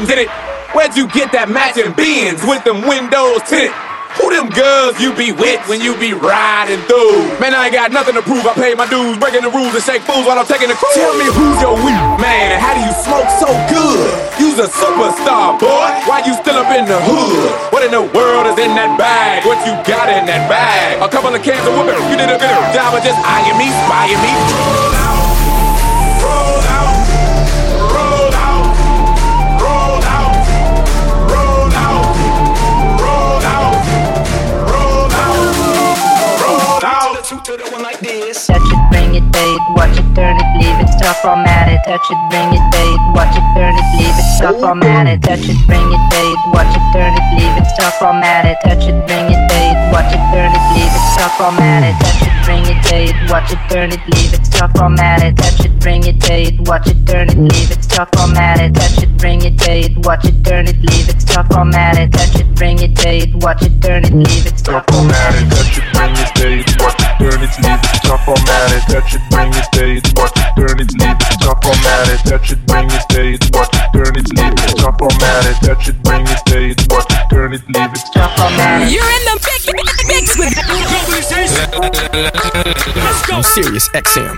It. 0.05 0.29
Where'd 0.75 0.93
you 0.93 1.07
get 1.09 1.31
that 1.33 1.49
matching 1.49 1.89
Benz 1.97 2.45
with 2.45 2.61
them 2.61 2.85
windows 2.85 3.41
tinted? 3.49 3.73
Who 4.21 4.33
them 4.33 4.49
girls 4.49 4.97
you 4.97 5.13
be 5.13 5.29
with 5.29 5.61
when 5.69 5.81
you 5.81 5.93
be 5.97 6.13
riding 6.13 6.81
through? 6.89 7.21
Man, 7.37 7.53
I 7.53 7.69
ain't 7.69 7.73
got 7.73 7.93
nothing 7.93 8.17
to 8.17 8.21
prove. 8.25 8.45
I 8.45 8.53
pay 8.53 8.73
my 8.73 8.89
dues, 8.89 9.17
breaking 9.17 9.45
the 9.45 9.53
rules 9.53 9.73
and 9.73 9.83
shake 9.83 10.01
fools 10.05 10.25
while 10.25 10.37
I'm 10.37 10.45
taking 10.49 10.69
the 10.69 10.77
cruise. 10.77 10.97
Tell 10.97 11.13
me 11.17 11.29
who's 11.29 11.59
your 11.61 11.77
weak 11.81 12.01
man 12.17 12.57
how 12.57 12.73
do 12.73 12.81
you 12.81 12.93
smoke 13.05 13.29
so 13.37 13.49
good? 13.69 14.09
You's 14.41 14.57
a 14.57 14.69
superstar, 14.69 15.57
boy. 15.61 15.89
Why 16.09 16.25
you 16.25 16.33
still 16.33 16.57
up 16.57 16.69
in 16.73 16.89
the 16.89 16.97
hood? 16.97 17.73
What 17.73 17.85
in 17.85 17.93
the 17.93 18.01
world 18.01 18.49
is 18.49 18.57
in 18.57 18.73
that 18.73 18.97
bag? 18.97 19.45
What 19.45 19.61
you 19.65 19.73
got 19.85 20.09
in 20.09 20.25
that 20.25 20.49
bag? 20.49 21.01
A 21.01 21.09
couple 21.09 21.33
of 21.33 21.41
cans 21.41 21.65
of 21.65 21.77
whipping. 21.77 22.01
You 22.09 22.17
did 22.17 22.29
a 22.29 22.37
good 22.41 22.57
job 22.73 22.97
of 22.97 23.01
just 23.05 23.17
eyeing 23.21 23.57
me, 23.57 23.69
spying 23.85 24.21
me. 24.21 24.86
It. 39.23 39.61
Watch 39.75 39.97
it, 39.97 40.07
turn 40.15 40.37
it, 40.37 40.49
leave 40.57 40.77
it, 40.79 40.89
stop, 40.93 41.17
format 41.17 41.69
it. 41.69 41.81
Touch 41.85 42.05
it, 42.09 42.19
bring 42.29 42.49
it, 42.53 42.63
babe. 42.71 42.99
Watch 43.15 43.35
it, 43.35 43.45
turn 43.55 43.73
it, 43.73 43.87
leave 43.97 44.13
it, 44.13 44.27
stop, 44.37 44.55
format 44.59 45.07
it. 45.07 45.21
Touch 45.21 45.47
it, 45.47 45.57
bring 45.65 45.87
it, 45.87 46.03
babe. 46.11 46.39
Watch 46.53 46.73
it, 46.75 46.83
turn 46.93 47.13
it, 47.13 47.25
leave 47.37 47.55
it, 47.57 47.65
stop, 47.73 47.93
format 47.99 48.45
it. 48.45 48.57
Touch 48.63 48.85
it, 48.85 48.97
bring 49.07 49.27
it, 49.31 49.41
babe. 49.49 49.77
Watch 49.93 50.13
it, 50.13 50.21
turn 50.31 50.51
it, 50.51 50.63
leave 50.75 50.91
it, 50.91 51.05
stop, 51.13 51.31
format 51.37 51.83
it. 51.83 51.95
Touch 52.03 52.21
it, 52.21 52.26
bring 52.47 52.63
it, 52.63 52.79
babe. 52.87 53.15
Watch 53.29 53.51
it, 53.51 53.59
turn 53.69 53.91
it, 53.91 53.99
leave 54.15 54.33
it, 54.33 54.45
stop, 54.45 54.71
format 54.77 55.21
it. 55.21 55.35
Touch 55.35 55.65
it, 55.65 55.77
bring 55.83 56.03
it, 56.07 56.17
babe. 56.21 56.65
Watch 56.65 56.87
it, 56.87 57.05
turn 57.05 57.27
it, 57.27 57.37
leave 57.37 57.71
it, 57.71 57.83
stop, 57.83 58.07
format 58.15 58.61
it. 58.61 58.73
Touch 58.73 59.03
it, 59.03 59.11
bring 59.17 59.41
it, 59.43 59.57
babe. 59.59 60.05
Watch 60.05 60.23
it, 60.23 60.45
turn 60.45 60.65
it, 60.65 60.79
leave 60.79 61.09
it, 61.11 61.19
stop, 61.19 61.51
format 61.51 61.99
it. 61.99 62.09
Touch 62.15 62.39
it, 62.39 62.47
bring 62.55 62.79
it, 62.79 62.95
babe. 63.03 63.35
Watch 63.43 63.63
it, 63.63 63.81
turn 63.83 64.05
it, 64.05 64.13
leave 64.13 64.47
it, 64.47 64.57
stop, 64.57 64.89
format 64.89 65.35
it. 65.35 65.51
Touch 65.51 65.75
it, 65.75 65.83
bring 65.91 66.15
it, 66.15 66.31
babe. 66.39 66.63
Watch 66.79 67.03
it, 67.03 67.11
turn 67.19 67.43
it, 67.43 67.59
leave 67.59 67.83
it, 67.83 67.99
stop, 67.99 68.23
format 68.23 68.71
it. 68.71 68.83
Touch 68.87 69.13
it, 69.13 69.21
bring 69.27 69.51
it, 69.51 69.67
babe. 69.75 70.01
Watch 70.15 70.39
it, 70.39 70.47
turn 70.55 70.79
it, 70.79 70.91
leave 70.95 71.19
it, 71.19 71.33
stop, 71.35 71.63
format 71.63 72.07
it. 72.07 72.19
Touch 72.23 72.51
it, 72.51 72.59
bring 72.63 72.87
it, 72.87 73.03
babe. 73.11 73.43
Watch 73.51 73.75
it, 73.75 73.91
turn 73.91 74.15
it, 74.15 74.27
leave 74.39 74.55
it, 74.55 74.69
stop, 74.71 74.95
format 74.99 75.45
it. 75.51 75.57
Touch 75.67 75.89
it, 75.89 75.99
bring 76.01 76.23
it, 76.23 76.41
babe. 76.47 76.79
Watch 76.87 77.11
it, 77.11 77.29
turn 77.29 77.53
it, 77.53 77.63
leave 77.67 77.91
it, 77.91 77.97
stop, 78.07 78.31
format 78.39 78.87
it. 78.87 78.93
You're 78.95 79.03
in 79.03 79.25
the 79.35 79.37
mix 80.07 80.37
with 80.37 80.53
I'm 83.31 83.43
Sirius 83.43 83.89
XM. 83.89 84.37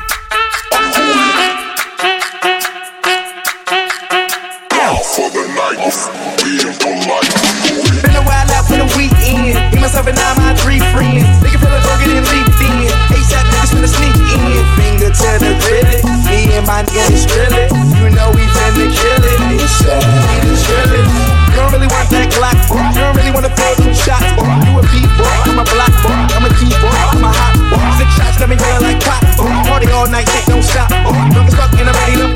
Been 8.01 8.15
a 8.15 8.23
while 8.23 8.49
out 8.51 8.65
for 8.65 8.77
the 8.77 8.87
weekend. 8.97 9.53
Me, 9.73 9.81
myself, 9.81 10.07
and 10.07 10.17
all 10.19 10.35
my 10.35 10.55
three 10.55 10.79
friends. 10.91 11.23
Nigga 11.43 11.59
feel 11.59 11.69
like 11.69 11.83
drunk 11.83 12.07
and 12.07 12.25
leap 12.27 12.47
in. 12.65 12.89
ASAP 13.13 13.45
niggas 13.53 13.71
finna 13.73 13.87
sneak 13.87 14.15
in. 14.33 14.65
Finger 14.77 15.09
to 15.13 15.29
the 15.39 15.51
grilly. 15.61 15.99
Me 16.25 16.57
and 16.57 16.65
my 16.65 16.83
nigga 16.83 17.13
is 17.13 17.88
all 29.99 30.07
night, 30.07 30.29
shit 30.29 30.45
don't 30.45 30.63
stop. 30.63 30.87
Drunk 31.33 31.49
as 31.49 31.55
fuck 31.55 31.73
and 31.73 31.89
I'm 31.89 31.95
ready 31.95 32.15
to 32.21 32.28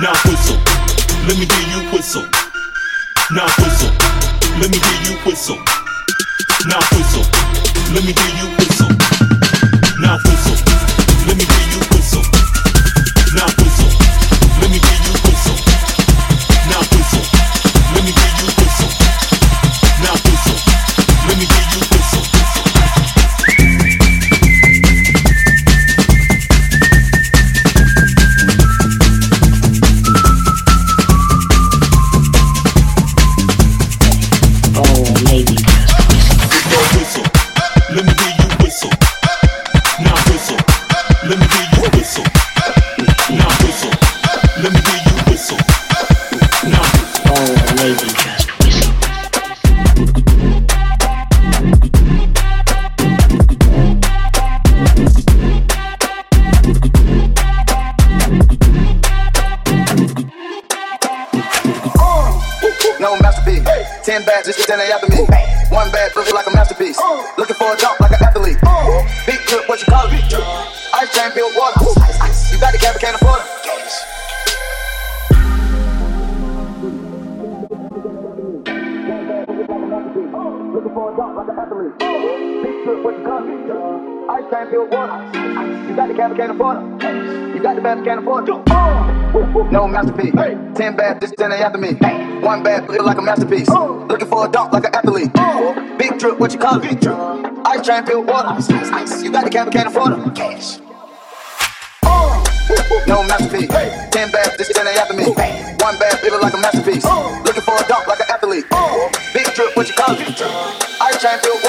Now 0.00 0.14
whistle. 0.24 0.56
Let 1.28 1.36
me 1.36 1.44
hear 1.44 1.66
you 1.68 1.92
whistle. 1.92 2.24
Now 3.32 3.44
whistle. 3.60 3.92
Let 4.58 4.70
me 4.70 4.78
hear 4.78 5.12
you 5.12 5.18
whistle. 5.26 5.58
Now 6.66 6.80
whistle. 6.88 7.26
Let 7.92 8.04
me 8.04 8.12
hear 8.16 8.32
you 8.40 8.48
whistle. 8.56 8.88
Now 10.00 10.16
whistle. 10.24 10.56
Let 11.26 11.36
me 11.36 11.44
hear 11.44 11.64
you 11.66 11.69
You 87.54 87.60
got 87.62 87.76
the 87.76 87.82
bad, 87.82 88.04
can't 88.04 88.20
afford 88.20 88.48
it. 88.48 88.54
No 89.70 89.86
masterpiece. 89.86 90.32
Ten 90.74 90.96
bad, 90.96 91.20
just 91.20 91.36
ten 91.36 91.52
after 91.52 91.78
me. 91.78 91.92
One 92.40 92.62
bad, 92.62 92.88
look 92.88 93.02
like 93.04 93.18
a 93.18 93.22
masterpiece. 93.22 93.68
Oh. 93.70 94.06
Looking 94.08 94.28
for 94.28 94.46
a 94.46 94.50
dunk 94.50 94.72
like 94.72 94.84
an 94.84 94.94
athlete. 94.94 95.30
Oh. 95.36 95.74
Big 95.98 96.18
trip, 96.18 96.38
what 96.40 96.52
you 96.52 96.58
call 96.58 96.76
it? 96.76 96.82
Big 96.82 97.00
trip. 97.00 97.16
Ice 97.66 97.86
chain, 97.86 98.04
filled 98.06 98.26
water. 98.26 98.56
You 99.22 99.30
got 99.30 99.44
the 99.44 99.50
cap, 99.50 99.70
can't 99.70 99.88
afford 99.88 100.18
it. 100.18 100.34
Cash. 100.34 100.78
Oh. 102.02 102.42
No 103.06 103.22
masterpiece. 103.24 103.68
Ten 104.10 104.30
bad, 104.30 104.56
just 104.56 104.72
ten 104.74 104.86
after 104.86 105.14
me. 105.14 105.24
One 105.24 105.98
bad, 105.98 106.22
look 106.22 106.42
like 106.42 106.54
a 106.54 106.58
masterpiece. 106.58 107.04
Looking 107.44 107.62
for 107.62 107.76
a 107.76 107.84
dunk 107.88 108.06
like 108.06 108.20
an 108.20 108.30
athlete. 108.30 108.64
Big 109.34 109.46
trip, 109.54 109.76
what 109.76 109.86
you 109.86 109.94
call 109.94 110.16
it? 110.16 110.20
Ice 111.02 111.20
chain, 111.22 111.38
filled 111.40 111.59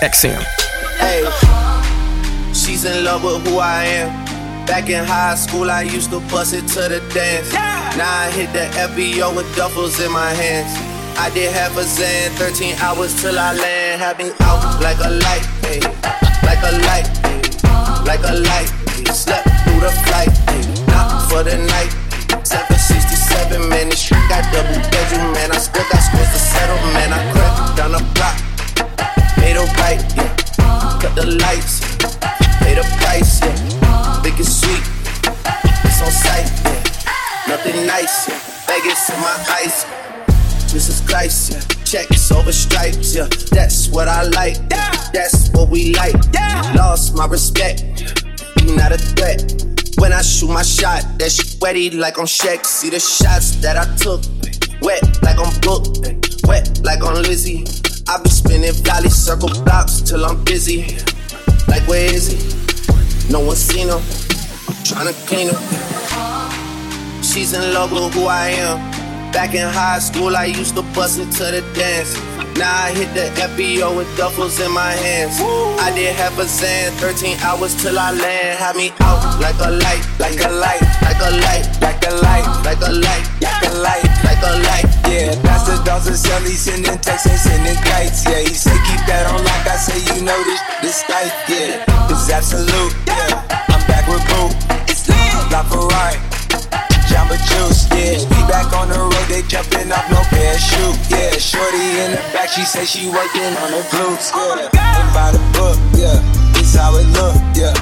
On 0.00 0.10
XM. 0.10 0.42
Hey, 0.98 1.24
she's 2.52 2.84
in 2.84 3.04
love 3.04 3.24
with 3.24 3.46
who 3.46 3.58
I 3.58 3.84
am. 3.84 4.66
Back 4.66 4.90
in 4.90 5.04
high 5.04 5.34
school, 5.34 5.70
I 5.70 5.82
used 5.82 6.10
to 6.10 6.20
bust 6.30 6.54
it 6.54 6.66
to 6.74 6.88
the 6.88 7.00
dance. 7.14 7.52
Now 7.52 8.06
I 8.06 8.30
hit 8.30 8.52
the 8.52 8.66
FBO 8.76 9.34
with 9.34 9.46
duffels 9.56 10.04
in 10.04 10.12
my 10.12 10.30
hands. 10.30 10.70
I 11.18 11.30
did 11.30 11.52
half 11.52 11.76
a 11.76 11.82
Zan, 11.82 12.30
13 12.32 12.76
hours 12.80 13.20
till 13.20 13.38
I 13.38 13.54
land. 13.54 14.00
Had 14.00 14.18
me 14.18 14.30
out 14.40 14.80
like 14.80 14.98
a 14.98 15.10
light, 15.10 15.42
ayy. 15.66 15.82
like 16.44 16.62
a 16.62 16.72
light, 16.86 17.08
ayy. 17.26 18.06
like 18.06 18.22
a 18.22 18.34
light. 18.38 18.70
ayy. 18.94 19.08
Slept 19.12 19.48
through 19.64 19.80
the 19.80 19.92
flight, 20.06 20.30
ayy. 20.52 20.86
not 20.88 21.28
for 21.30 21.42
the 21.42 21.56
night. 21.56 21.90
767, 22.46 23.68
man, 23.68 23.88
this 23.88 24.00
shit 24.00 24.18
got 24.28 24.44
double 24.52 24.78
bedroom, 24.90 25.32
man. 25.32 25.50
I 25.50 25.58
still 25.58 25.84
got 25.90 26.00
scores 26.00 26.30
to 26.30 26.38
settle, 26.38 26.76
man. 26.92 27.12
I 27.12 27.20
crept 27.32 27.76
down 27.76 27.92
the 27.92 28.02
block, 28.14 28.36
a 29.58 29.64
right, 29.74 30.02
yeah. 30.16 30.36
Cut 31.02 31.14
the 31.14 31.26
lights, 31.42 31.80
pay 32.62 32.74
the 32.74 32.86
price, 33.02 33.40
yeah. 33.42 34.20
Big 34.22 34.34
and 34.34 34.46
sweet, 34.46 34.82
it's 35.84 36.00
on 36.00 36.10
sight, 36.10 36.46
yeah. 36.64 37.56
Nothing 37.56 37.86
nice, 37.86 38.28
yeah. 38.28 38.38
Vegas 38.66 39.10
in 39.10 39.20
my 39.20 39.34
ice. 39.62 39.86
Jesus 40.70 41.00
Christ, 41.00 41.52
yeah. 41.52 41.84
Checks 41.84 42.30
over 42.30 42.52
stripes, 42.52 43.16
yeah. 43.16 43.28
That's 43.50 43.88
what 43.88 44.06
I 44.06 44.22
like, 44.24 44.56
that's 45.12 45.50
what 45.50 45.68
we 45.70 45.94
like. 45.94 46.14
Lost 46.74 47.16
my 47.16 47.26
respect, 47.26 47.82
you 48.60 48.76
not 48.76 48.92
a 48.92 48.98
threat. 48.98 49.64
When 49.98 50.12
I 50.12 50.22
shoot 50.22 50.50
my 50.50 50.62
shot, 50.62 51.02
that 51.18 51.32
shit 51.32 51.58
wetty 51.58 51.98
like 51.98 52.18
on 52.18 52.26
Shaq. 52.26 52.64
See 52.64 52.90
the 52.90 53.00
shots 53.00 53.56
that 53.56 53.76
I 53.76 53.86
took, 53.96 54.22
wet 54.82 55.02
like 55.22 55.38
on 55.38 55.52
Book, 55.60 55.84
wet 56.46 56.80
like 56.84 57.02
on 57.02 57.20
Lizzie. 57.22 57.64
I 58.10 58.18
be 58.22 58.30
spinning 58.30 58.72
valley 58.84 59.10
circle 59.10 59.50
blocks 59.64 60.00
till 60.00 60.24
I'm 60.24 60.42
busy. 60.42 60.96
Like 61.68 61.86
where 61.86 62.12
is 62.12 62.28
he? 62.28 62.38
No 63.30 63.40
one 63.40 63.54
seen 63.54 63.88
him. 63.88 64.00
Tryna 64.82 65.12
clean 65.28 65.48
him. 65.48 67.22
She's 67.22 67.52
in 67.52 67.74
love 67.74 67.92
with 67.92 68.14
who 68.14 68.24
I 68.24 68.48
am. 68.48 68.97
Back 69.32 69.54
in 69.54 69.68
high 69.68 69.98
school, 69.98 70.36
I 70.36 70.46
used 70.46 70.74
to 70.76 70.82
bust 70.94 71.18
into 71.18 71.44
the 71.44 71.62
dance. 71.74 72.16
Now 72.58 72.74
I 72.74 72.90
hit 72.90 73.12
the 73.14 73.30
FBO 73.38 73.96
with 73.96 74.08
duffels 74.18 74.58
in 74.58 74.72
my 74.72 74.90
hands. 74.90 75.38
I 75.78 75.94
did 75.94 76.14
half 76.16 76.36
a 76.38 76.44
Zan, 76.44 76.90
13 76.98 77.38
hours 77.38 77.74
till 77.80 77.98
I 77.98 78.10
land. 78.10 78.58
Had 78.58 78.74
me 78.74 78.90
out 79.00 79.22
like 79.38 79.54
a 79.62 79.70
light, 79.70 80.02
like 80.18 80.40
a 80.42 80.50
light, 80.50 80.82
like 81.06 81.20
a 81.22 81.30
light, 81.38 81.66
like 81.78 82.02
a 82.02 82.12
light, 82.18 82.50
like 82.66 82.82
a 82.82 82.90
light, 82.90 83.24
like 83.38 83.62
a 83.62 83.72
light, 83.78 84.06
like 84.26 84.42
a 84.42 84.52
light. 84.66 84.88
Yeah, 85.06 85.38
Pastor 85.46 85.78
Dawson 85.84 86.16
sell 86.16 86.42
he 86.42 86.56
sending 86.58 86.98
texts 86.98 87.30
and 87.30 87.38
sending 87.38 87.78
kites. 87.84 88.24
Yeah, 88.24 88.42
he 88.42 88.54
say 88.54 88.74
keep 88.90 89.06
that 89.06 89.30
on 89.30 89.44
like 89.44 89.66
I 89.68 89.76
say, 89.76 90.02
you 90.10 90.24
know 90.24 90.40
this, 90.42 90.60
this 90.82 90.98
life. 91.08 91.32
Yeah, 91.46 91.84
it's 92.10 92.30
absolute. 92.30 92.92
Yeah, 93.06 93.44
I'm 93.70 93.86
back 93.86 94.08
with 94.08 94.24
Boo. 94.26 94.50
It's 94.90 95.06
LaFerrari. 95.52 96.37
Jamba 97.08 97.36
Juice, 97.48 97.88
yeah. 97.96 98.20
We 98.28 98.38
back 98.48 98.72
on 98.72 98.88
the 98.88 98.98
road, 98.98 99.26
they 99.28 99.42
jumping 99.48 99.90
off 99.92 100.08
no 100.10 100.20
parachute. 100.28 100.96
Yeah, 101.08 101.32
shorty 101.40 102.04
in 102.04 102.12
the 102.12 102.22
back, 102.32 102.48
she 102.50 102.62
say 102.64 102.84
she 102.84 103.08
working 103.08 103.52
on 103.64 103.72
her 103.72 103.84
glutes. 103.92 104.30
Yeah, 104.32 104.68
oh 104.68 105.00
and 105.00 105.10
by 105.16 105.32
the 105.32 105.42
book, 105.56 105.78
yeah. 105.96 106.20
This 106.52 106.74
how 106.76 106.96
it 106.96 107.08
look, 107.16 107.36
yeah. 107.56 107.72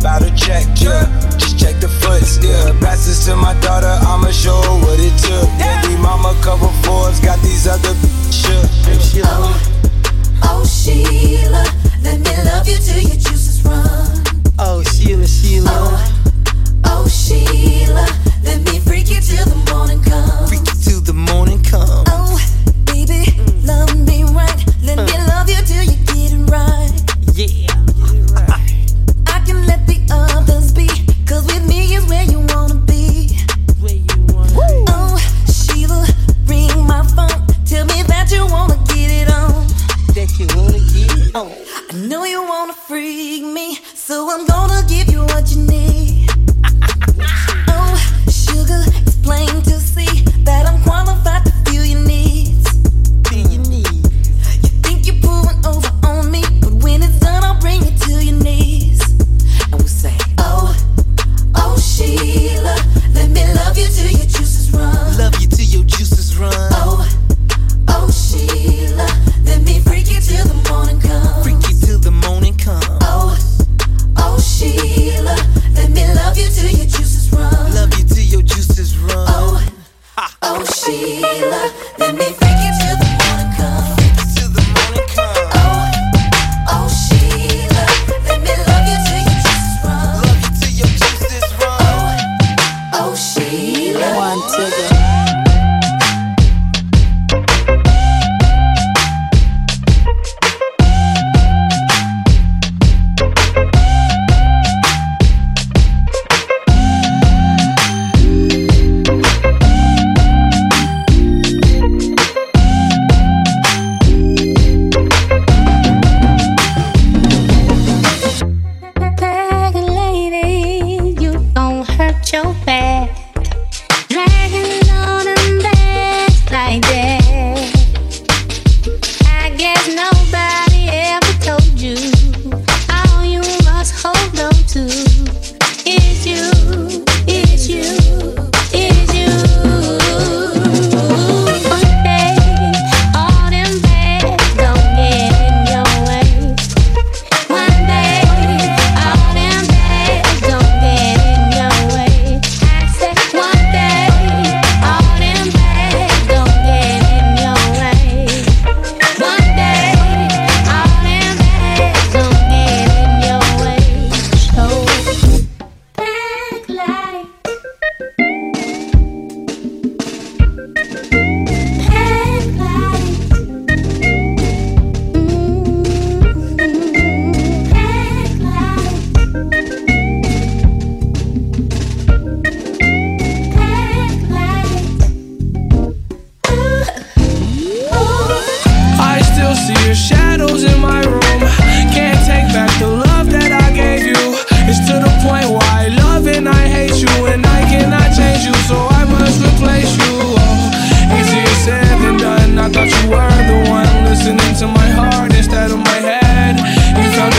About 0.00 0.20
to 0.20 0.30
check, 0.36 0.66
yeah. 0.82 1.08
Just 1.38 1.58
check 1.58 1.80
the 1.80 1.88
foots, 1.88 2.38
yeah. 2.42 2.76
Pass 2.80 3.06
this 3.06 3.24
to 3.26 3.36
my 3.36 3.54
daughter, 3.60 3.94
I'ma 4.04 4.30
show 4.30 4.60
her 4.60 4.76
what 4.84 4.98
it 5.00 5.16
took. 5.22 5.48
Baby 5.56 5.96
mama 6.02 6.36
cover 6.42 6.68
Forbes, 6.84 7.20
got 7.20 7.40
these 7.40 7.66
other 7.66 7.94
shook. 8.30 8.68
Oh, 9.24 9.54
oh 10.42 10.64
Sheila, 10.66 11.64
let 12.02 12.20
me 12.20 12.32
love 12.44 12.68
you 12.68 12.76
till 12.76 12.98
your 13.00 13.16
juices 13.16 13.64
run. 13.64 14.22
Oh 14.58 14.82
Sheila, 14.82 15.26
Sheila. 15.26 15.70
Oh, 15.72 15.96
oh 16.84 17.08
Sheila, 17.08 18.06
let 18.44 18.60
me 18.64 18.78
freak 18.80 19.10
you 19.10 19.20
till 19.20 19.44
the 19.46 19.56
morning 19.72 20.02
comes. 20.02 20.48
Freak 20.48 20.66
you 20.66 20.74
till 20.82 21.00
the 21.00 21.12
morning 21.12 21.62
come. 21.62 22.04
Oh, 22.08 22.38
baby, 22.86 23.24
love 23.64 23.96
me 23.98 24.24
right. 24.24 24.60
Let 24.82 24.98
me 24.98 25.12
uh. 25.12 25.28
love 25.28 25.48
you 25.48 25.60
till 25.64 25.82
you 25.82 25.96
get 26.06 26.32
it 26.32 26.50
right. 26.50 26.92
Yeah. 27.34 27.46
Get 27.46 28.14
in 28.14 28.26
right 28.28 28.60
I 29.26 29.42
can 29.46 29.66
let 29.66 29.86
the 29.86 29.98
others 30.10 30.72
be, 30.72 30.86
with 31.28 31.66
me 31.68 31.94
is 31.94 32.06
where 32.06 32.24
you 32.24 32.40
wanna 32.54 32.76
be. 32.86 33.36
Where 33.80 33.94
you 33.94 34.18
wanna. 34.32 34.52
Oh, 34.88 35.18
Sheila, 35.50 36.06
ring 36.46 36.70
my 36.86 37.02
phone. 37.16 37.46
Tell 37.64 37.84
me 37.86 38.02
that 38.04 38.30
you 38.30 38.46
wanna 38.46 38.78
get 38.86 39.10
it 39.10 39.28
on. 39.32 39.66
That 40.14 40.30
you 40.38 40.46
wanna 40.56 40.80
get 40.92 41.34
on. 41.34 41.50
I 41.90 42.06
know 42.08 42.24
you 42.24 42.42
wanna 42.42 42.74
freak 42.74 43.42
me, 43.42 43.78
so 43.94 44.30
I'm 44.30 44.46
gonna 44.46 44.86
give 44.88 45.10
you 45.10 45.24
what 45.24 45.50
you 45.50 45.62
need. 45.66 46.13
Playing. 49.24 49.62
to 49.62 49.73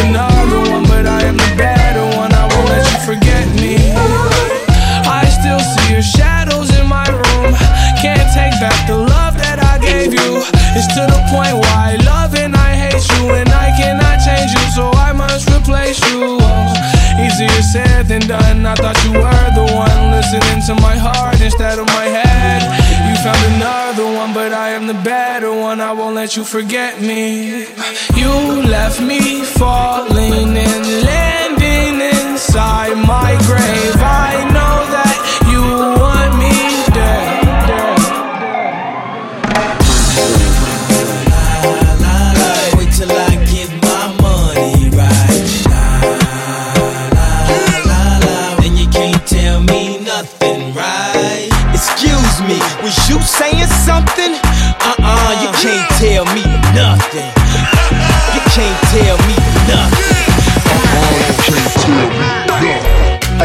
another 0.03 0.59
one, 0.71 0.83
but 0.83 1.05
I 1.07 1.23
am 1.23 1.37
the 1.37 1.53
better 1.57 2.05
one. 2.17 2.33
I 2.33 2.47
won't 2.51 2.69
let 2.69 2.83
you 2.91 2.99
forget 3.05 3.45
me. 3.55 3.77
I 5.05 5.25
still 5.29 5.59
see 5.59 5.93
your 5.93 6.01
shadows 6.01 6.69
in 6.77 6.87
my 6.87 7.07
room. 7.07 7.53
Can't 8.01 8.27
take 8.33 8.55
back 8.59 8.87
the 8.87 8.97
love 8.97 9.37
that 9.37 9.59
I 9.63 9.79
gave 9.79 10.13
you. 10.13 10.43
It's 10.75 10.87
to 10.95 11.03
the 11.07 11.21
point 11.31 11.55
why 11.57 11.95
I 11.95 12.03
love 12.03 12.35
and 12.35 12.55
I 12.55 12.75
hate 12.75 13.05
you, 13.15 13.31
and 13.31 13.49
I 13.49 13.71
cannot 13.79 14.19
change 14.23 14.51
you, 14.51 14.65
so 14.75 14.91
I 14.91 15.11
must 15.13 15.49
replace 15.49 15.99
you. 16.11 16.39
Easier 17.15 17.61
said 17.61 18.07
than 18.07 18.27
done. 18.27 18.65
I 18.65 18.75
thought 18.75 18.99
you 19.05 19.14
I 25.81 25.91
won't 25.91 26.15
let 26.15 26.37
you 26.37 26.43
forget 26.43 27.01
me. 27.01 27.65
You 28.15 28.33
left 28.75 29.01
me 29.01 29.41
falling 29.43 30.57
and 30.57 30.85
landing 31.09 32.01
inside 32.01 32.95
my 33.05 33.31
grave. 33.47 33.95
I 33.97 34.49
know 34.53 34.94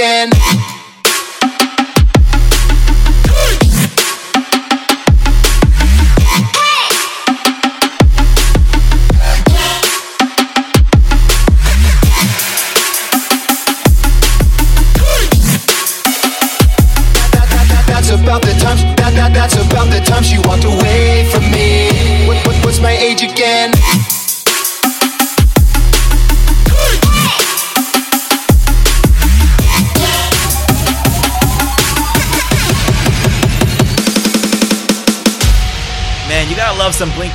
Again? 0.00 0.59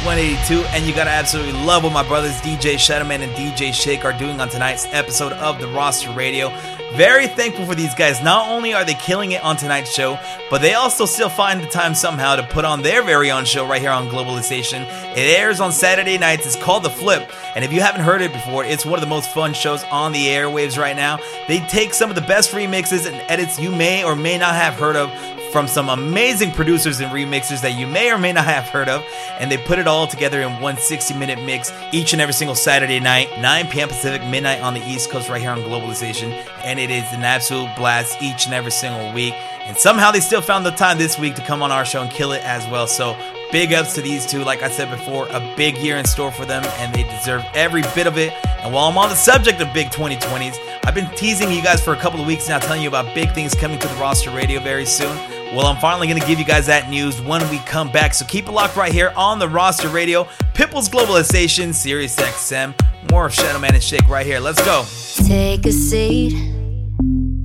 182, 0.06 0.64
and 0.68 0.86
you 0.86 0.94
gotta 0.94 1.10
absolutely 1.10 1.54
love 1.66 1.84
what 1.84 1.92
my 1.92 2.08
brothers 2.08 2.40
DJ 2.42 2.76
Shadowman 2.76 3.22
and 3.22 3.32
DJ 3.34 3.70
Sh8k 3.70 4.06
are 4.06 4.18
doing 4.20 4.40
on 4.40 4.48
tonight's 4.50 4.86
episode 4.92 5.34
of 5.34 5.60
the 5.60 5.68
Roster 5.70 6.12
Radio. 6.12 6.50
Very 6.94 7.28
thankful 7.28 7.66
for 7.66 7.74
these 7.74 7.94
guys. 7.96 8.22
Not 8.22 8.48
only 8.48 8.76
are 8.76 8.86
they 8.86 8.94
killing 8.94 9.32
it 9.32 9.44
on 9.44 9.58
tonight's 9.58 9.92
show, 9.92 10.20
but 10.52 10.62
they 10.62 10.76
also 10.76 11.06
still 11.06 11.28
find 11.28 11.60
the 11.60 11.68
time 11.68 11.96
somehow 11.96 12.36
to 12.36 12.44
put 12.44 12.66
on 12.66 12.84
their 12.84 13.04
very 13.04 13.32
own 13.32 13.46
show 13.46 13.68
right 13.68 13.82
here 13.82 13.90
on 13.90 14.08
Globalization. 14.08 14.84
It 15.14 15.40
airs 15.40 15.60
on 15.60 15.72
Saturday 15.72 16.20
nights. 16.20 16.46
It's 16.46 16.56
called 16.56 16.84
The 16.84 16.92
Flip, 16.92 17.28
and 17.56 17.66
if 17.66 17.74
you 17.74 17.82
haven't 17.82 18.02
heard 18.02 18.22
it 18.22 18.32
before, 18.32 18.64
it's 18.64 18.86
one 18.86 19.00
of 19.00 19.02
the 19.02 19.08
most 19.08 19.32
fun 19.32 19.54
shows 19.54 19.84
on 19.86 20.12
the 20.12 20.28
airwaves 20.28 20.78
right 20.78 20.96
now. 20.96 21.18
They 21.48 21.62
take 21.62 21.96
some 21.96 22.12
of 22.12 22.16
the 22.16 22.22
best 22.22 22.52
remixes 22.52 23.08
and 23.08 23.16
edits 23.28 23.60
you 23.60 23.72
may 23.72 24.04
or 24.04 24.16
may 24.16 24.38
not 24.38 24.54
have 24.54 24.76
heard 24.76 24.96
of 24.96 25.10
from 25.56 25.70
some 25.70 25.88
amazing 25.88 26.52
producers 26.52 27.00
and 27.00 27.10
remixers 27.14 27.62
that 27.62 27.76
you 27.76 27.88
may 27.88 28.12
or 28.12 28.18
may 28.18 28.34
not 28.34 28.44
have 28.44 28.66
heard 28.66 28.90
of, 28.90 29.02
and 29.40 29.50
they 29.50 29.58
put 29.58 29.80
it 29.80 29.88
all 29.88 30.06
together 30.06 30.42
in 30.42 30.60
one 30.60 30.76
60 30.76 31.14
minute 31.14 31.42
mix 31.46 31.72
each 31.94 32.12
and 32.12 32.22
every 32.22 32.34
single 32.34 32.56
Saturday 32.56 33.00
night, 33.00 33.30
9 33.40 33.68
p.m. 33.68 33.88
Pacific, 33.88 34.22
midnight 34.28 34.60
on 34.60 34.74
the 34.74 34.82
East 34.82 35.10
Coast, 35.10 35.30
right 35.30 35.40
here 35.40 35.52
on 35.52 35.60
Globalization. 35.60 36.34
And 36.66 36.78
it 36.78 36.92
is 36.92 37.06
an 37.14 37.24
absolute 37.24 37.74
blast 37.78 38.22
each 38.22 38.48
and 38.48 38.54
every 38.54 38.72
single 38.72 39.14
week. 39.14 39.34
And 39.62 39.78
somehow 39.78 40.12
they 40.12 40.20
still 40.20 40.42
found 40.42 40.66
the 40.66 40.72
time 40.72 40.98
this 40.98 41.18
week 41.18 41.36
to 41.36 41.42
come 41.42 41.64
on 41.64 41.72
our 41.72 41.86
show 41.86 42.02
and 42.02 42.12
kill 42.12 42.34
it 42.34 42.44
as 42.44 42.68
well. 42.68 42.86
So 42.86 43.18
big 43.50 43.72
ups 43.72 43.94
to 43.94 44.02
these 44.02 44.26
two. 44.26 44.44
Like 44.44 44.62
I 44.62 44.70
said 44.70 44.90
before, 44.90 45.26
a 45.30 45.40
big 45.56 45.78
year 45.78 45.96
in 45.96 46.04
store 46.04 46.34
for 46.34 46.44
them, 46.44 46.66
and 46.80 46.94
they 46.94 47.04
deserve 47.04 47.46
every 47.54 47.84
bit 47.96 48.08
of 48.08 48.18
it. 48.18 48.34
And 48.60 48.74
while 48.74 48.90
I'm 48.90 48.98
on 48.98 49.08
the 49.08 49.16
subject 49.16 49.62
of 49.62 49.72
big 49.74 49.88
2020s, 49.88 50.58
I've 50.84 50.96
been 50.96 51.10
teasing 51.12 51.50
you 51.50 51.64
guys 51.64 51.82
for 51.82 51.94
a 51.94 51.98
couple 51.98 52.20
of 52.20 52.28
weeks 52.28 52.50
now, 52.50 52.60
telling 52.60 52.82
you 52.82 52.90
about 52.90 53.16
big 53.16 53.32
things 53.32 53.56
coming 53.56 53.80
to 53.80 53.88
the 53.88 53.96
roster 53.96 54.32
radio 54.32 54.60
very 54.60 54.86
soon. 54.86 55.35
Well, 55.54 55.68
I'm 55.68 55.78
finally 55.78 56.08
going 56.08 56.20
to 56.20 56.28
give 56.28 56.40
you 56.40 56.46
guys 56.46 56.66
that 56.68 56.90
news 56.90 57.22
when 57.22 57.48
we 57.50 57.60
come 57.60 57.92
back. 57.92 58.14
So 58.14 58.26
keep 58.26 58.48
it 58.48 58.52
locked 58.52 58.76
right 58.76 58.92
here 58.92 59.14
on 59.16 59.40
the 59.40 59.48
roster 59.48 59.90
radio, 59.90 60.26
Pitbull's 60.54 60.90
Globalization, 60.90 61.74
Sirius 61.74 62.16
XM. 62.16 62.74
More 63.12 63.28
of 63.28 63.34
Shadowman 63.34 63.70
and 63.70 63.78
Sh8k 63.78 64.10
right 64.10 64.26
here. 64.26 64.40
Let's 64.40 64.64
go. 64.66 64.84
Take 65.28 65.66
a 65.66 65.72
seat 65.72 66.34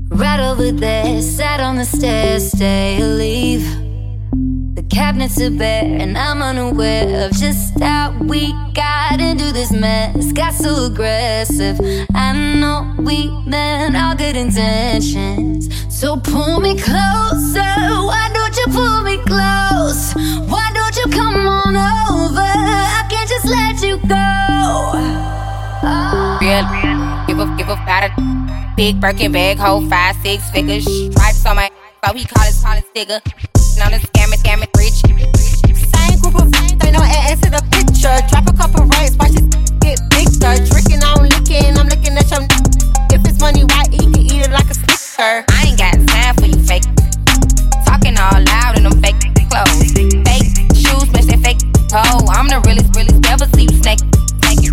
right 0.09 0.41
over 0.41 0.73
there. 0.73 1.21
Sat 1.23 1.61
on 1.61 1.77
the 1.77 1.85
stairs, 1.85 2.51
stay 2.51 3.01
or 3.01 3.15
leave. 3.15 3.90
Cabinets 4.91 5.41
are 5.41 5.51
bare, 5.51 5.85
and 5.85 6.19
I'm 6.19 6.43
unaware 6.43 7.27
of 7.27 7.33
just 7.33 7.79
how 7.79 8.13
we 8.23 8.53
got 8.75 9.21
into 9.21 9.53
this 9.53 9.71
mess. 9.71 10.33
Got 10.33 10.53
so 10.53 10.87
aggressive. 10.87 11.79
I 12.13 12.33
know 12.59 12.95
we 12.99 13.31
meant 13.47 13.97
all 13.97 14.17
good 14.17 14.37
intentions. 14.37 15.71
So 15.89 16.17
pull 16.17 16.61
me 16.61 16.75
closer. 16.75 17.73
Why 18.11 18.31
don't 18.35 18.57
you 18.57 18.67
pull 18.67 19.03
me 19.03 19.19
close? 19.19 20.13
Why 20.51 20.71
don't 20.75 20.97
you 20.97 21.07
come 21.17 21.47
on 21.47 21.77
over? 21.77 22.41
I 22.41 23.07
can't 23.09 23.29
just 23.29 23.47
let 23.47 23.81
you 23.83 23.97
go. 24.09 24.21
Real, 26.41 26.67
give 27.27 27.39
a 27.39 27.57
give 27.57 27.69
a 27.69 27.77
a 27.77 28.75
big 28.77 29.01
Birkin 29.01 29.31
bag, 29.31 29.59
hold 29.59 29.89
five 29.89 30.17
six 30.17 30.51
figures. 30.51 30.85
Stripes 30.85 31.47
on 31.47 31.57
my, 31.57 31.71
so 32.05 32.13
he 32.13 32.25
call 32.25 32.45
his 32.45 32.61
call 32.61 32.75
his 32.75 32.85
digger. 32.93 33.21
On 33.83 33.93
the 33.93 34.10
of 36.97 37.05
friends, 37.05 37.41
they 37.41 37.49
to 37.49 37.49
the 37.51 37.63
picture. 37.71 38.17
Drop 38.29 38.47
a 38.49 38.55
couple 38.57 38.87
rights, 38.87 39.17
watch 39.17 39.33
this 39.33 39.47
get 39.81 39.99
bigger. 40.11 40.55
Drinking, 40.71 41.03
I'm 41.05 41.23
licking, 41.23 41.77
I'm 41.79 41.87
looking 41.87 42.17
at 42.17 42.31
your. 42.31 42.43
If 43.13 43.27
it's 43.27 43.41
money 43.41 43.65
right, 43.65 43.91
he 43.91 43.99
can 43.99 44.23
eat 44.23 44.47
it 44.47 44.51
like 44.51 44.71
a 44.71 44.75
snicker. 44.75 45.45
I 45.49 45.71
ain't 45.71 45.79
got 45.79 45.95
time 46.09 46.35
for 46.37 46.47
you 46.47 46.61
fake. 46.65 46.87
Talking 47.87 48.17
all 48.19 48.39
loud 48.39 48.79
in 48.79 48.85
them 48.85 48.97
fake 49.03 49.19
clothes. 49.51 49.93
Fake 49.93 50.51
shoes, 50.75 51.07
match 51.13 51.27
that 51.27 51.41
fake 51.43 51.61
toe. 51.91 52.25
I'm 52.31 52.47
the 52.49 52.63
realest, 52.67 52.95
realest, 52.95 53.21
never 53.27 53.47
see 53.55 53.67
you 53.67 53.77
snake. 53.83 54.01
Snake 54.43 54.63
you. 54.63 54.73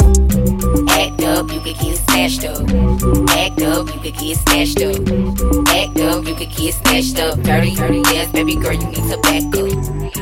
Act 0.93 1.22
up, 1.24 1.51
you 1.51 1.59
could 1.61 1.78
get 1.78 1.97
snatched 1.97 2.45
up. 2.45 2.61
Act 3.34 3.61
up, 3.61 3.88
you 3.93 3.99
could 4.01 4.18
get 4.18 4.38
snatched 4.38 4.82
up. 4.82 4.97
Act 5.70 5.99
up, 5.99 6.26
you 6.26 6.36
could 6.36 6.51
get 6.55 6.74
snatched 6.74 7.20
up. 7.20 7.41
Dirty, 7.41 7.76
dirty, 7.76 8.01
yes, 8.13 8.32
baby 8.32 8.55
girl, 8.55 8.74
you 8.74 8.88
need 8.88 9.05
to 9.09 9.18
back 9.22 9.43
up. 9.57 10.16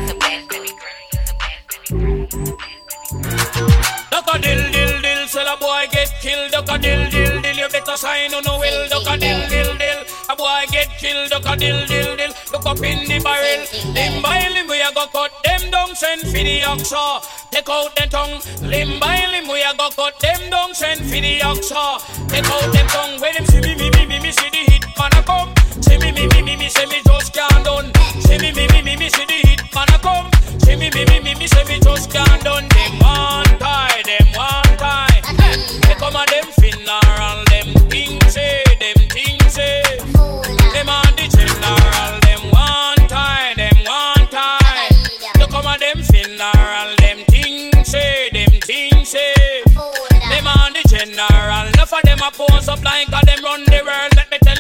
Boy 5.86 5.92
get 5.92 6.14
killed. 6.22 6.52
Duck 6.52 6.70
a 6.70 6.78
dill 6.78 7.10
dill 7.10 7.42
dill, 7.42 7.56
you 7.56 7.70
better 7.70 7.98
sign 7.98 8.34
on 8.34 8.44
no 8.44 8.60
will. 8.60 8.90
Duck 8.90 9.08
a 9.08 9.18
dill 9.18 9.50
dill 9.50 9.78
dill, 9.78 10.02
a 10.30 10.36
boy 10.36 10.66
get 10.72 10.90
killed. 11.00 11.30
Duck 11.30 11.46
a 11.46 11.58
dill 11.58 11.86
dill 11.86 12.16
dill, 12.16 12.34
look 12.52 12.66
up 12.66 12.82
in 12.82 13.08
the 13.08 13.20
barrel. 13.24 13.66
Limb 13.94 14.22
by 14.22 14.48
limb, 14.50 14.68
we 14.68 14.82
a 14.82 14.92
go 14.94 15.06
cut 15.08 15.32
them 15.44 15.72
down, 15.72 15.96
send 15.96 16.22
for 16.22 16.32
the 16.32 16.62
oxa. 16.62 17.24
Take 17.52 17.70
out 17.70 17.96
the 17.96 18.08
tongue. 18.10 18.42
Limb 18.62 19.00
by 19.00 19.26
limb, 19.32 19.48
we 19.48 19.62
a 19.62 19.74
go 19.78 19.90
cut 19.90 20.20
them 20.20 20.50
down, 20.50 20.74
send 20.74 21.02
for 21.02 21.22
the 21.22 21.40
oxa. 21.40 22.02
Take 22.30 22.46
out 22.46 22.74
them 22.74 22.88
tongue. 22.88 23.22
When 23.22 23.34
them 23.34 23.46
see 23.46 23.62
me, 23.62 23.76
me, 23.76 23.90
me, 23.92 24.06
me, 24.06 24.20
me, 24.20 24.32
see 24.32 24.50
the 24.50 24.64
hit 24.72 24.86
man 24.98 25.14
a 25.14 25.24
come. 25.24 25.54
See 25.82 25.98
me, 25.98 26.12
me, 26.12 26.28
me, 26.28 26.42
me, 26.42 26.56
me, 26.56 26.70
say 26.70 26.86
me 26.86 27.02
just 27.06 27.34
can't 27.34 27.64
done. 27.64 27.92
See 28.22 28.38
me, 28.38 28.52
me, 28.52 28.68
me, 28.74 28.82
me, 28.82 28.96
me, 28.96 29.10
see 29.10 29.26
the 29.26 29.38
hit 29.48 29.62
man 29.74 29.90
a 29.94 30.00
come. 30.00 30.30
See 30.60 30.76
me, 30.76 30.90
me, 30.90 31.06
me, 31.06 31.20
me, 31.20 31.36
me, 31.36 31.48
say 31.48 31.64
me 31.66 31.80
just 31.80 32.12
can't 32.12 32.44
done. 32.44 32.68
Them 32.70 33.00
one 33.00 33.45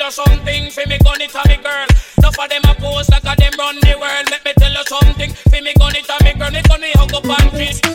you 0.05 0.11
something. 0.11 0.69
Fi 0.69 0.85
me 0.85 0.97
gun 0.99 1.21
it 1.21 1.33
a 1.33 1.41
me 1.47 1.57
girl. 1.57 1.87
Enough 2.17 2.39
of 2.39 2.49
them 2.49 2.61
a 2.65 2.75
pose 2.75 3.09
like 3.09 3.23
a 3.23 3.35
them 3.35 3.53
run 3.57 3.75
the 3.81 3.97
world. 3.99 4.29
Let 4.29 4.45
me 4.45 4.53
tell 4.57 4.71
you 4.71 4.83
something. 4.85 5.31
Fi 5.49 5.61
me 5.61 5.73
gun 5.73 5.95
it 5.95 6.09
a 6.09 6.23
me 6.23 6.33
girl. 6.33 6.51
Me 6.51 6.61
gun 6.61 6.83
it 6.83 6.95
hug 6.95 7.13
up 7.13 7.41
and 7.41 7.51
kiss. 7.51 7.94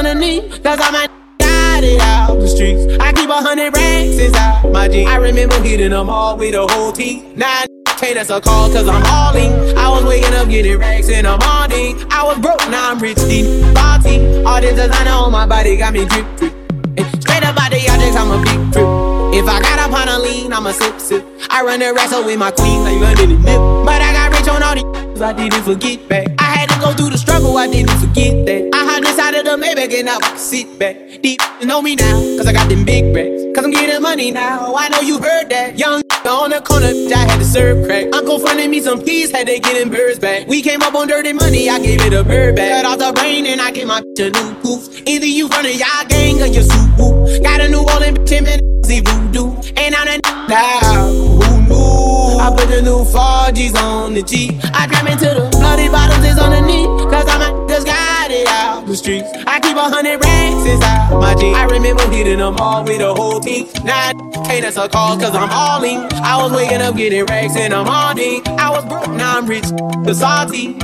Underneath. 0.00 0.62
Cause 0.62 0.78
I'm 0.80 0.94
a 0.94 1.08
got 1.38 1.84
it 1.84 2.00
out 2.00 2.40
the 2.40 2.48
streets. 2.48 2.96
I 3.00 3.12
keep 3.12 3.28
a 3.28 3.34
hundred 3.34 3.76
racks 3.76 4.18
inside 4.18 4.72
my 4.72 4.88
jeans. 4.88 5.08
I 5.08 5.16
remember 5.16 5.60
hitting 5.60 5.90
them 5.90 6.08
all 6.08 6.36
with 6.36 6.54
a 6.54 6.66
whole 6.66 6.92
team. 6.92 7.34
Now 7.36 7.64
can't 7.98 8.14
that's 8.14 8.30
a 8.30 8.40
call 8.40 8.72
cause 8.72 8.88
I'm 8.88 9.02
all 9.04 9.36
in. 9.36 9.76
I 9.76 9.88
was 9.90 10.04
waking 10.04 10.32
up 10.32 10.48
getting 10.48 10.78
racks 10.78 11.08
in 11.08 11.24
the 11.24 11.36
morning. 11.36 12.02
I 12.10 12.24
was 12.24 12.38
broke, 12.38 12.64
now 12.70 12.90
I'm 12.90 12.98
rich, 12.98 13.18
deep, 13.28 13.46
party. 13.74 14.42
All 14.42 14.60
this 14.60 14.74
designer 14.74 15.10
on 15.10 15.32
my 15.32 15.46
body 15.46 15.76
got 15.76 15.92
me 15.92 16.06
drip, 16.06 16.26
drip. 16.38 16.54
And 16.96 17.06
straight 17.20 17.44
up 17.44 17.60
out 17.60 17.70
the 17.70 17.80
objects, 17.92 18.16
I'm 18.16 18.30
a 18.32 18.38
big 18.40 18.72
trip. 18.72 18.88
If 19.36 19.46
I 19.46 19.60
got 19.60 19.78
up 19.78 19.92
on 19.92 20.08
a 20.08 20.18
lean, 20.18 20.52
I'm 20.52 20.66
a 20.66 20.72
sip, 20.72 20.98
sip. 20.98 21.26
I 21.50 21.62
run 21.62 21.80
the 21.80 21.92
wrestle 21.92 22.24
with 22.24 22.38
my 22.38 22.50
queen 22.50 22.82
like 22.84 23.00
London 23.00 23.32
and 23.32 23.44
Nip. 23.44 23.60
But 23.84 24.00
I 24.00 24.12
got 24.12 24.32
rich 24.32 24.48
on 24.48 24.62
all 24.62 24.74
these, 24.74 25.20
I 25.20 25.32
didn't 25.34 25.62
forget 25.62 26.08
back. 26.08 26.39
I 26.60 26.64
had 26.64 26.76
to 26.76 26.80
go 26.80 26.92
through 26.92 27.08
the 27.08 27.16
struggle, 27.16 27.56
I 27.56 27.68
didn't 27.68 27.96
forget 27.96 28.44
that. 28.44 28.68
I 28.74 28.84
hopped 28.84 29.08
inside 29.08 29.32
of 29.32 29.46
the 29.46 29.56
Maybach 29.56 29.98
and 29.98 30.10
I 30.10 30.20
can 30.20 30.36
sit 30.36 30.78
back. 30.78 30.94
Deep 31.22 31.40
know 31.64 31.80
me 31.80 31.96
now, 31.96 32.20
cause 32.36 32.46
I 32.46 32.52
got 32.52 32.68
them 32.68 32.84
big 32.84 33.16
racks. 33.16 33.56
Cause 33.56 33.64
I'm 33.64 33.70
getting 33.70 34.02
money 34.02 34.30
now, 34.30 34.74
I 34.76 34.90
know 34.90 35.00
you 35.00 35.16
heard 35.16 35.48
that. 35.48 35.78
Young 35.78 36.02
on 36.28 36.50
the 36.50 36.60
corner, 36.60 36.92
I 36.92 37.24
had 37.24 37.38
to 37.38 37.46
serve 37.46 37.86
crack. 37.86 38.14
Uncle 38.14 38.38
fronted 38.40 38.68
me 38.68 38.82
some 38.82 39.00
peas, 39.00 39.30
had 39.30 39.48
they 39.48 39.58
getting 39.58 39.88
birds 39.88 40.18
back. 40.18 40.48
We 40.48 40.60
came 40.60 40.82
up 40.82 40.94
on 40.94 41.08
dirty 41.08 41.32
money, 41.32 41.70
I 41.70 41.78
gave 41.78 42.02
it 42.02 42.12
a 42.12 42.22
bird 42.22 42.56
back. 42.56 42.84
Cut 42.84 42.92
off 42.92 42.98
the 42.98 43.18
brain 43.18 43.46
and 43.46 43.58
I 43.58 43.70
gave 43.70 43.86
my 43.86 44.00
a 44.00 44.28
new 44.28 44.54
poof. 44.60 45.08
Either 45.08 45.24
you 45.24 45.48
running 45.48 45.78
y'all 45.78 46.06
gang 46.10 46.42
or 46.42 46.46
you 46.46 46.60
soup. 46.60 47.42
Got 47.42 47.62
a 47.62 47.70
new 47.70 47.84
rolling 47.88 48.16
bitch 48.16 48.36
in 48.36 48.84
see 48.84 49.00
voodoo. 49.00 49.56
And 49.78 49.94
I'm 49.94 50.20
now, 50.50 51.08
who 51.08 51.62
knew? 51.62 52.09
I 52.40 52.48
put 52.56 52.68
the 52.68 52.80
new 52.80 53.04
4Gs 53.04 53.76
on 53.76 54.14
the 54.14 54.22
G. 54.22 54.58
I 54.72 54.86
climb 54.88 55.06
into 55.06 55.28
the 55.28 55.48
bloody 55.52 55.88
bottoms 55.88 56.24
is 56.24 56.38
underneath. 56.38 56.88
Cause 57.12 57.28
I'm 57.28 57.68
just 57.68 57.86
got 57.86 58.30
it 58.30 58.48
out 58.48 58.86
the 58.86 58.96
streets. 58.96 59.28
I 59.46 59.60
keep 59.60 59.76
a 59.76 59.82
hundred 59.82 60.24
racks 60.24 60.66
inside 60.66 61.20
my 61.20 61.34
jeans. 61.34 61.56
I 61.56 61.64
remember 61.64 62.08
hitting 62.08 62.38
them 62.38 62.56
all 62.56 62.82
with 62.82 63.02
a 63.02 63.12
whole 63.12 63.40
team. 63.40 63.68
Now 63.84 64.12
can't 64.44 64.62
that's 64.62 64.78
a 64.78 64.88
call 64.88 65.18
cause 65.18 65.34
I'm 65.34 65.50
all 65.50 65.84
in. 65.84 66.00
I 66.24 66.42
was 66.42 66.52
waking 66.52 66.80
up 66.80 66.96
getting 66.96 67.26
racks 67.26 67.56
in 67.56 67.72
the 67.72 67.84
morning. 67.84 68.42
I 68.58 68.70
was 68.70 68.86
broke, 68.86 69.10
now 69.10 69.36
I'm 69.36 69.46
rich. 69.46 69.68
The 70.04 70.14
salty. 70.14 70.78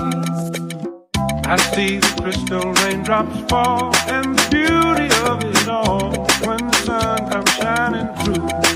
I 1.48 1.56
see 1.72 1.98
the 1.98 2.20
crystal 2.20 2.72
raindrops 2.84 3.50
fall 3.50 3.94
and 4.08 4.38
the 4.38 4.46
beauty 4.50 5.08
of 5.24 5.42
it 5.42 5.68
all 5.68 6.10
when 6.46 6.58
the 6.58 6.76
sun 6.84 7.30
comes 7.30 7.50
shining 7.54 8.08
through. 8.24 8.75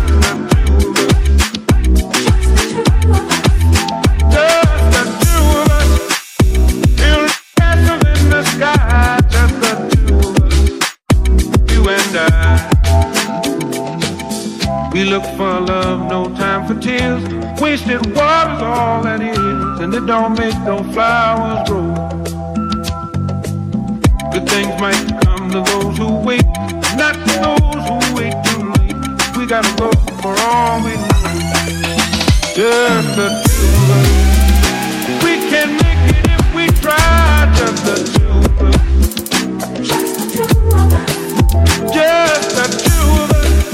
Don't 20.11 20.37
make 20.37 20.59
no 20.65 20.83
flowers 20.91 21.69
grow. 21.69 21.93
Good 24.33 24.45
things 24.49 24.73
might 24.81 25.07
come 25.23 25.49
to 25.51 25.61
those 25.71 25.97
who 25.97 26.19
wait, 26.27 26.43
not 26.99 27.15
to 27.15 27.33
those 27.47 27.83
who 27.87 27.97
wait 28.13 28.35
too 28.47 28.61
late. 28.75 28.97
We 29.37 29.45
gotta 29.45 29.73
go 29.79 29.89
for 30.21 30.35
all 30.49 30.83
we 30.83 30.95
know. 30.99 31.23
Just 32.59 33.09
the 33.15 33.27
two 33.47 33.71
of 33.79 33.89
us. 33.95 34.09
We 35.23 35.33
can 35.49 35.69
make 35.79 36.03
it 36.17 36.25
if 36.35 36.43
we 36.55 36.67
try. 36.81 37.49
Just 37.55 37.85
the 37.85 37.95
two 38.11 38.35
of 38.49 38.61
us. 38.67 38.79
Just 39.87 40.11
the 40.17 40.23
two 40.35 40.75
of 40.75 40.91
us. 40.91 41.11
Just 41.95 42.49
the 42.57 42.67
two 42.83 43.07
of 43.23 43.31
us. 43.31 43.65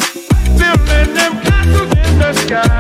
Building 0.60 1.10
them 1.16 1.34
castles 1.42 1.92
in 2.06 2.20
the 2.20 2.32
sky. 2.34 2.77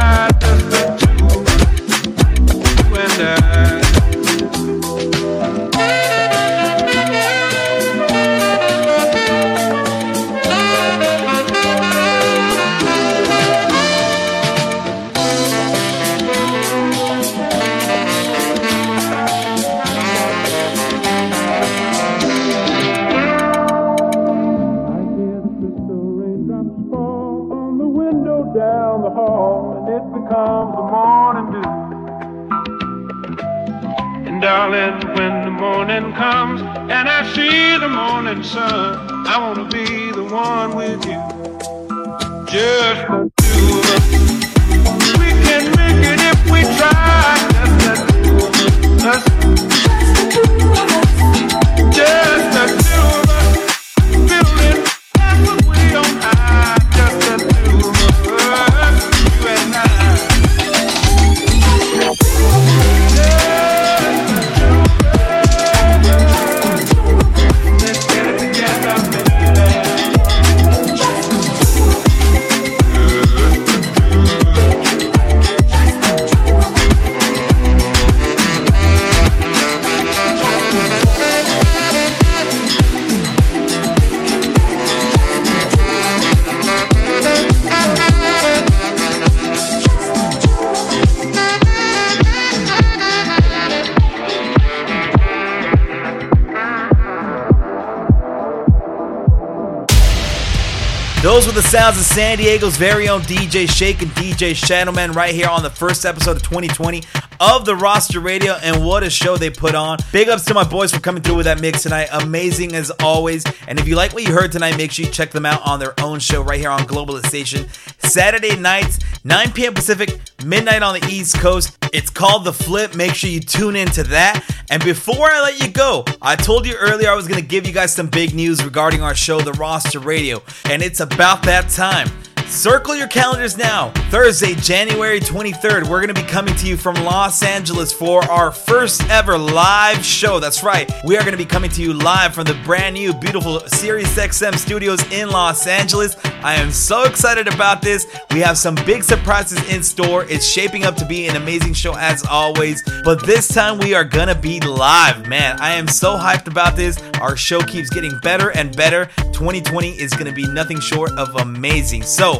Sounds 101.77 101.99
of 101.99 102.05
San 102.05 102.39
Diego's 102.39 102.75
very 102.75 103.07
own 103.07 103.21
DJ 103.21 103.65
Sh8k 103.65 104.01
and 104.01 104.11
DJ 104.13 104.55
Shadowman 104.55 105.13
right 105.13 105.31
here 105.31 105.47
on 105.47 105.61
the 105.61 105.69
first 105.69 106.07
episode 106.07 106.35
of 106.35 106.41
2020 106.41 107.03
of 107.39 107.65
the 107.65 107.75
Roster 107.75 108.19
Radio. 108.19 108.53
And 108.63 108.83
what 108.83 109.03
a 109.03 109.11
show 109.11 109.37
they 109.37 109.51
put 109.51 109.75
on. 109.75 109.99
Big 110.11 110.27
ups 110.27 110.43
to 110.45 110.55
my 110.55 110.63
boys 110.63 110.91
for 110.91 110.99
coming 110.99 111.21
through 111.21 111.35
with 111.35 111.45
that 111.45 111.61
mix 111.61 111.83
tonight. 111.83 112.09
Amazing 112.11 112.73
as 112.73 112.89
always. 112.99 113.43
And 113.67 113.79
if 113.79 113.87
you 113.87 113.95
like 113.95 114.13
what 114.13 114.27
you 114.27 114.33
heard 114.33 114.51
tonight, 114.51 114.75
make 114.75 114.91
sure 114.91 115.05
you 115.05 115.11
check 115.11 115.29
them 115.29 115.45
out 115.45 115.61
on 115.67 115.79
their 115.79 115.93
own 116.01 116.17
show 116.17 116.41
right 116.41 116.59
here 116.59 116.71
on 116.71 116.79
Globalization. 116.79 117.69
Saturday 118.03 118.55
nights, 118.55 118.97
9 119.27 119.51
p.m. 119.51 119.73
Pacific, 119.73 120.21
midnight 120.45 120.81
on 120.81 120.97
the 120.97 121.05
East 121.09 121.37
Coast. 121.39 121.77
It's 121.91 122.09
called 122.09 122.45
The 122.45 122.53
Flip. 122.53 122.95
Make 122.95 123.13
sure 123.13 123.29
you 123.29 123.41
tune 123.41 123.75
into 123.75 124.03
that. 124.03 124.41
And 124.71 124.81
before 124.81 125.29
I 125.29 125.41
let 125.41 125.61
you 125.61 125.67
go, 125.69 126.05
I 126.21 126.37
told 126.37 126.65
you 126.65 126.75
earlier 126.77 127.11
I 127.11 127.13
was 127.13 127.27
going 127.27 127.41
to 127.41 127.45
give 127.45 127.67
you 127.67 127.73
guys 127.73 127.93
some 127.93 128.07
big 128.07 128.33
news 128.33 128.63
regarding 128.63 129.01
our 129.01 129.13
show, 129.13 129.41
The 129.41 129.51
Roster 129.51 129.99
Radio. 129.99 130.41
And 130.69 130.81
it's 130.81 131.01
about 131.01 131.43
that 131.43 131.67
time. 131.67 132.07
Circle 132.49 132.95
your 132.95 133.07
calendars 133.07 133.57
now. 133.57 133.91
Thursday, 134.09 134.55
January 134.55 135.19
23rd, 135.19 135.89
we're 135.89 135.99
going 135.99 136.07
to 136.07 136.13
be 136.13 136.23
coming 136.27 136.55
to 136.55 136.65
you 136.65 136.77
from 136.77 136.95
Los 136.95 137.43
Angeles 137.43 137.91
for 137.91 138.23
our 138.31 138.51
first 138.51 139.03
ever 139.09 139.37
live 139.37 140.03
show. 140.03 140.39
That's 140.39 140.63
right. 140.63 140.89
We 141.03 141.17
are 141.17 141.21
going 141.21 141.33
to 141.33 141.37
be 141.37 141.45
coming 141.45 141.69
to 141.71 141.81
you 141.81 141.93
live 141.93 142.33
from 142.33 142.45
the 142.45 142.57
brand 142.63 142.95
new, 142.95 143.13
beautiful 143.13 143.59
Sirius 143.67 144.15
XM 144.15 144.57
studios 144.57 145.03
in 145.11 145.29
Los 145.29 145.67
Angeles. 145.67 146.15
I 146.41 146.55
am 146.55 146.71
so 146.71 147.03
excited 147.03 147.53
about 147.53 147.81
this. 147.81 148.07
We 148.31 148.39
have 148.39 148.57
some 148.57 148.75
big 148.85 149.03
surprises 149.03 149.59
in 149.69 149.83
store. 149.83 150.23
It's 150.29 150.47
shaping 150.47 150.85
up 150.85 150.95
to 150.95 151.05
be 151.05 151.27
an 151.27 151.35
amazing 151.35 151.73
show 151.73 151.95
as 151.95 152.25
always. 152.25 152.81
But 153.03 153.25
this 153.25 153.49
time 153.49 153.77
we 153.77 153.93
are 153.93 154.05
going 154.05 154.29
to 154.29 154.35
be 154.35 154.61
live. 154.61 155.27
Man, 155.27 155.59
I 155.59 155.73
am 155.73 155.87
so 155.87 156.15
hyped 156.15 156.47
about 156.47 156.77
this. 156.77 156.97
Our 157.19 157.35
show 157.35 157.59
keeps 157.59 157.89
getting 157.89 158.17
better 158.19 158.51
and 158.51 158.75
better. 158.75 159.07
2020 159.33 159.99
is 159.99 160.13
going 160.13 160.27
to 160.27 160.31
be 160.31 160.47
nothing 160.47 160.79
short 160.79 161.11
of 161.11 161.35
amazing. 161.35 162.03
So, 162.03 162.36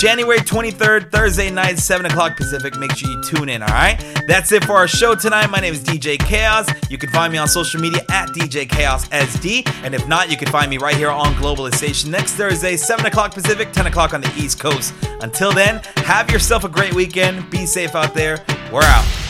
January 0.00 0.38
23rd, 0.38 1.10
Thursday 1.10 1.50
night, 1.50 1.78
7 1.78 2.06
o'clock 2.06 2.34
Pacific. 2.34 2.78
Make 2.78 2.96
sure 2.96 3.10
you 3.10 3.22
tune 3.22 3.50
in, 3.50 3.62
all 3.62 3.68
right? 3.68 3.98
That's 4.26 4.50
it 4.50 4.64
for 4.64 4.72
our 4.72 4.88
show 4.88 5.14
tonight. 5.14 5.48
My 5.48 5.60
name 5.60 5.74
is 5.74 5.84
DJ 5.84 6.18
Chaos. 6.18 6.66
You 6.88 6.96
can 6.96 7.10
find 7.10 7.30
me 7.30 7.38
on 7.38 7.46
social 7.46 7.82
media 7.82 8.00
at 8.08 8.30
DJ 8.30 8.66
Chaos 8.66 9.06
SD. 9.08 9.68
And 9.84 9.94
if 9.94 10.08
not, 10.08 10.30
you 10.30 10.38
can 10.38 10.48
find 10.48 10.70
me 10.70 10.78
right 10.78 10.96
here 10.96 11.10
on 11.10 11.34
Globalization 11.34 12.06
next 12.06 12.32
Thursday, 12.32 12.76
7 12.76 13.04
o'clock 13.04 13.34
Pacific, 13.34 13.72
10 13.72 13.88
o'clock 13.88 14.14
on 14.14 14.22
the 14.22 14.32
East 14.38 14.58
Coast. 14.58 14.94
Until 15.20 15.52
then, 15.52 15.82
have 15.96 16.30
yourself 16.30 16.64
a 16.64 16.68
great 16.68 16.94
weekend. 16.94 17.50
Be 17.50 17.66
safe 17.66 17.94
out 17.94 18.14
there. 18.14 18.42
We're 18.72 18.82
out. 18.84 19.29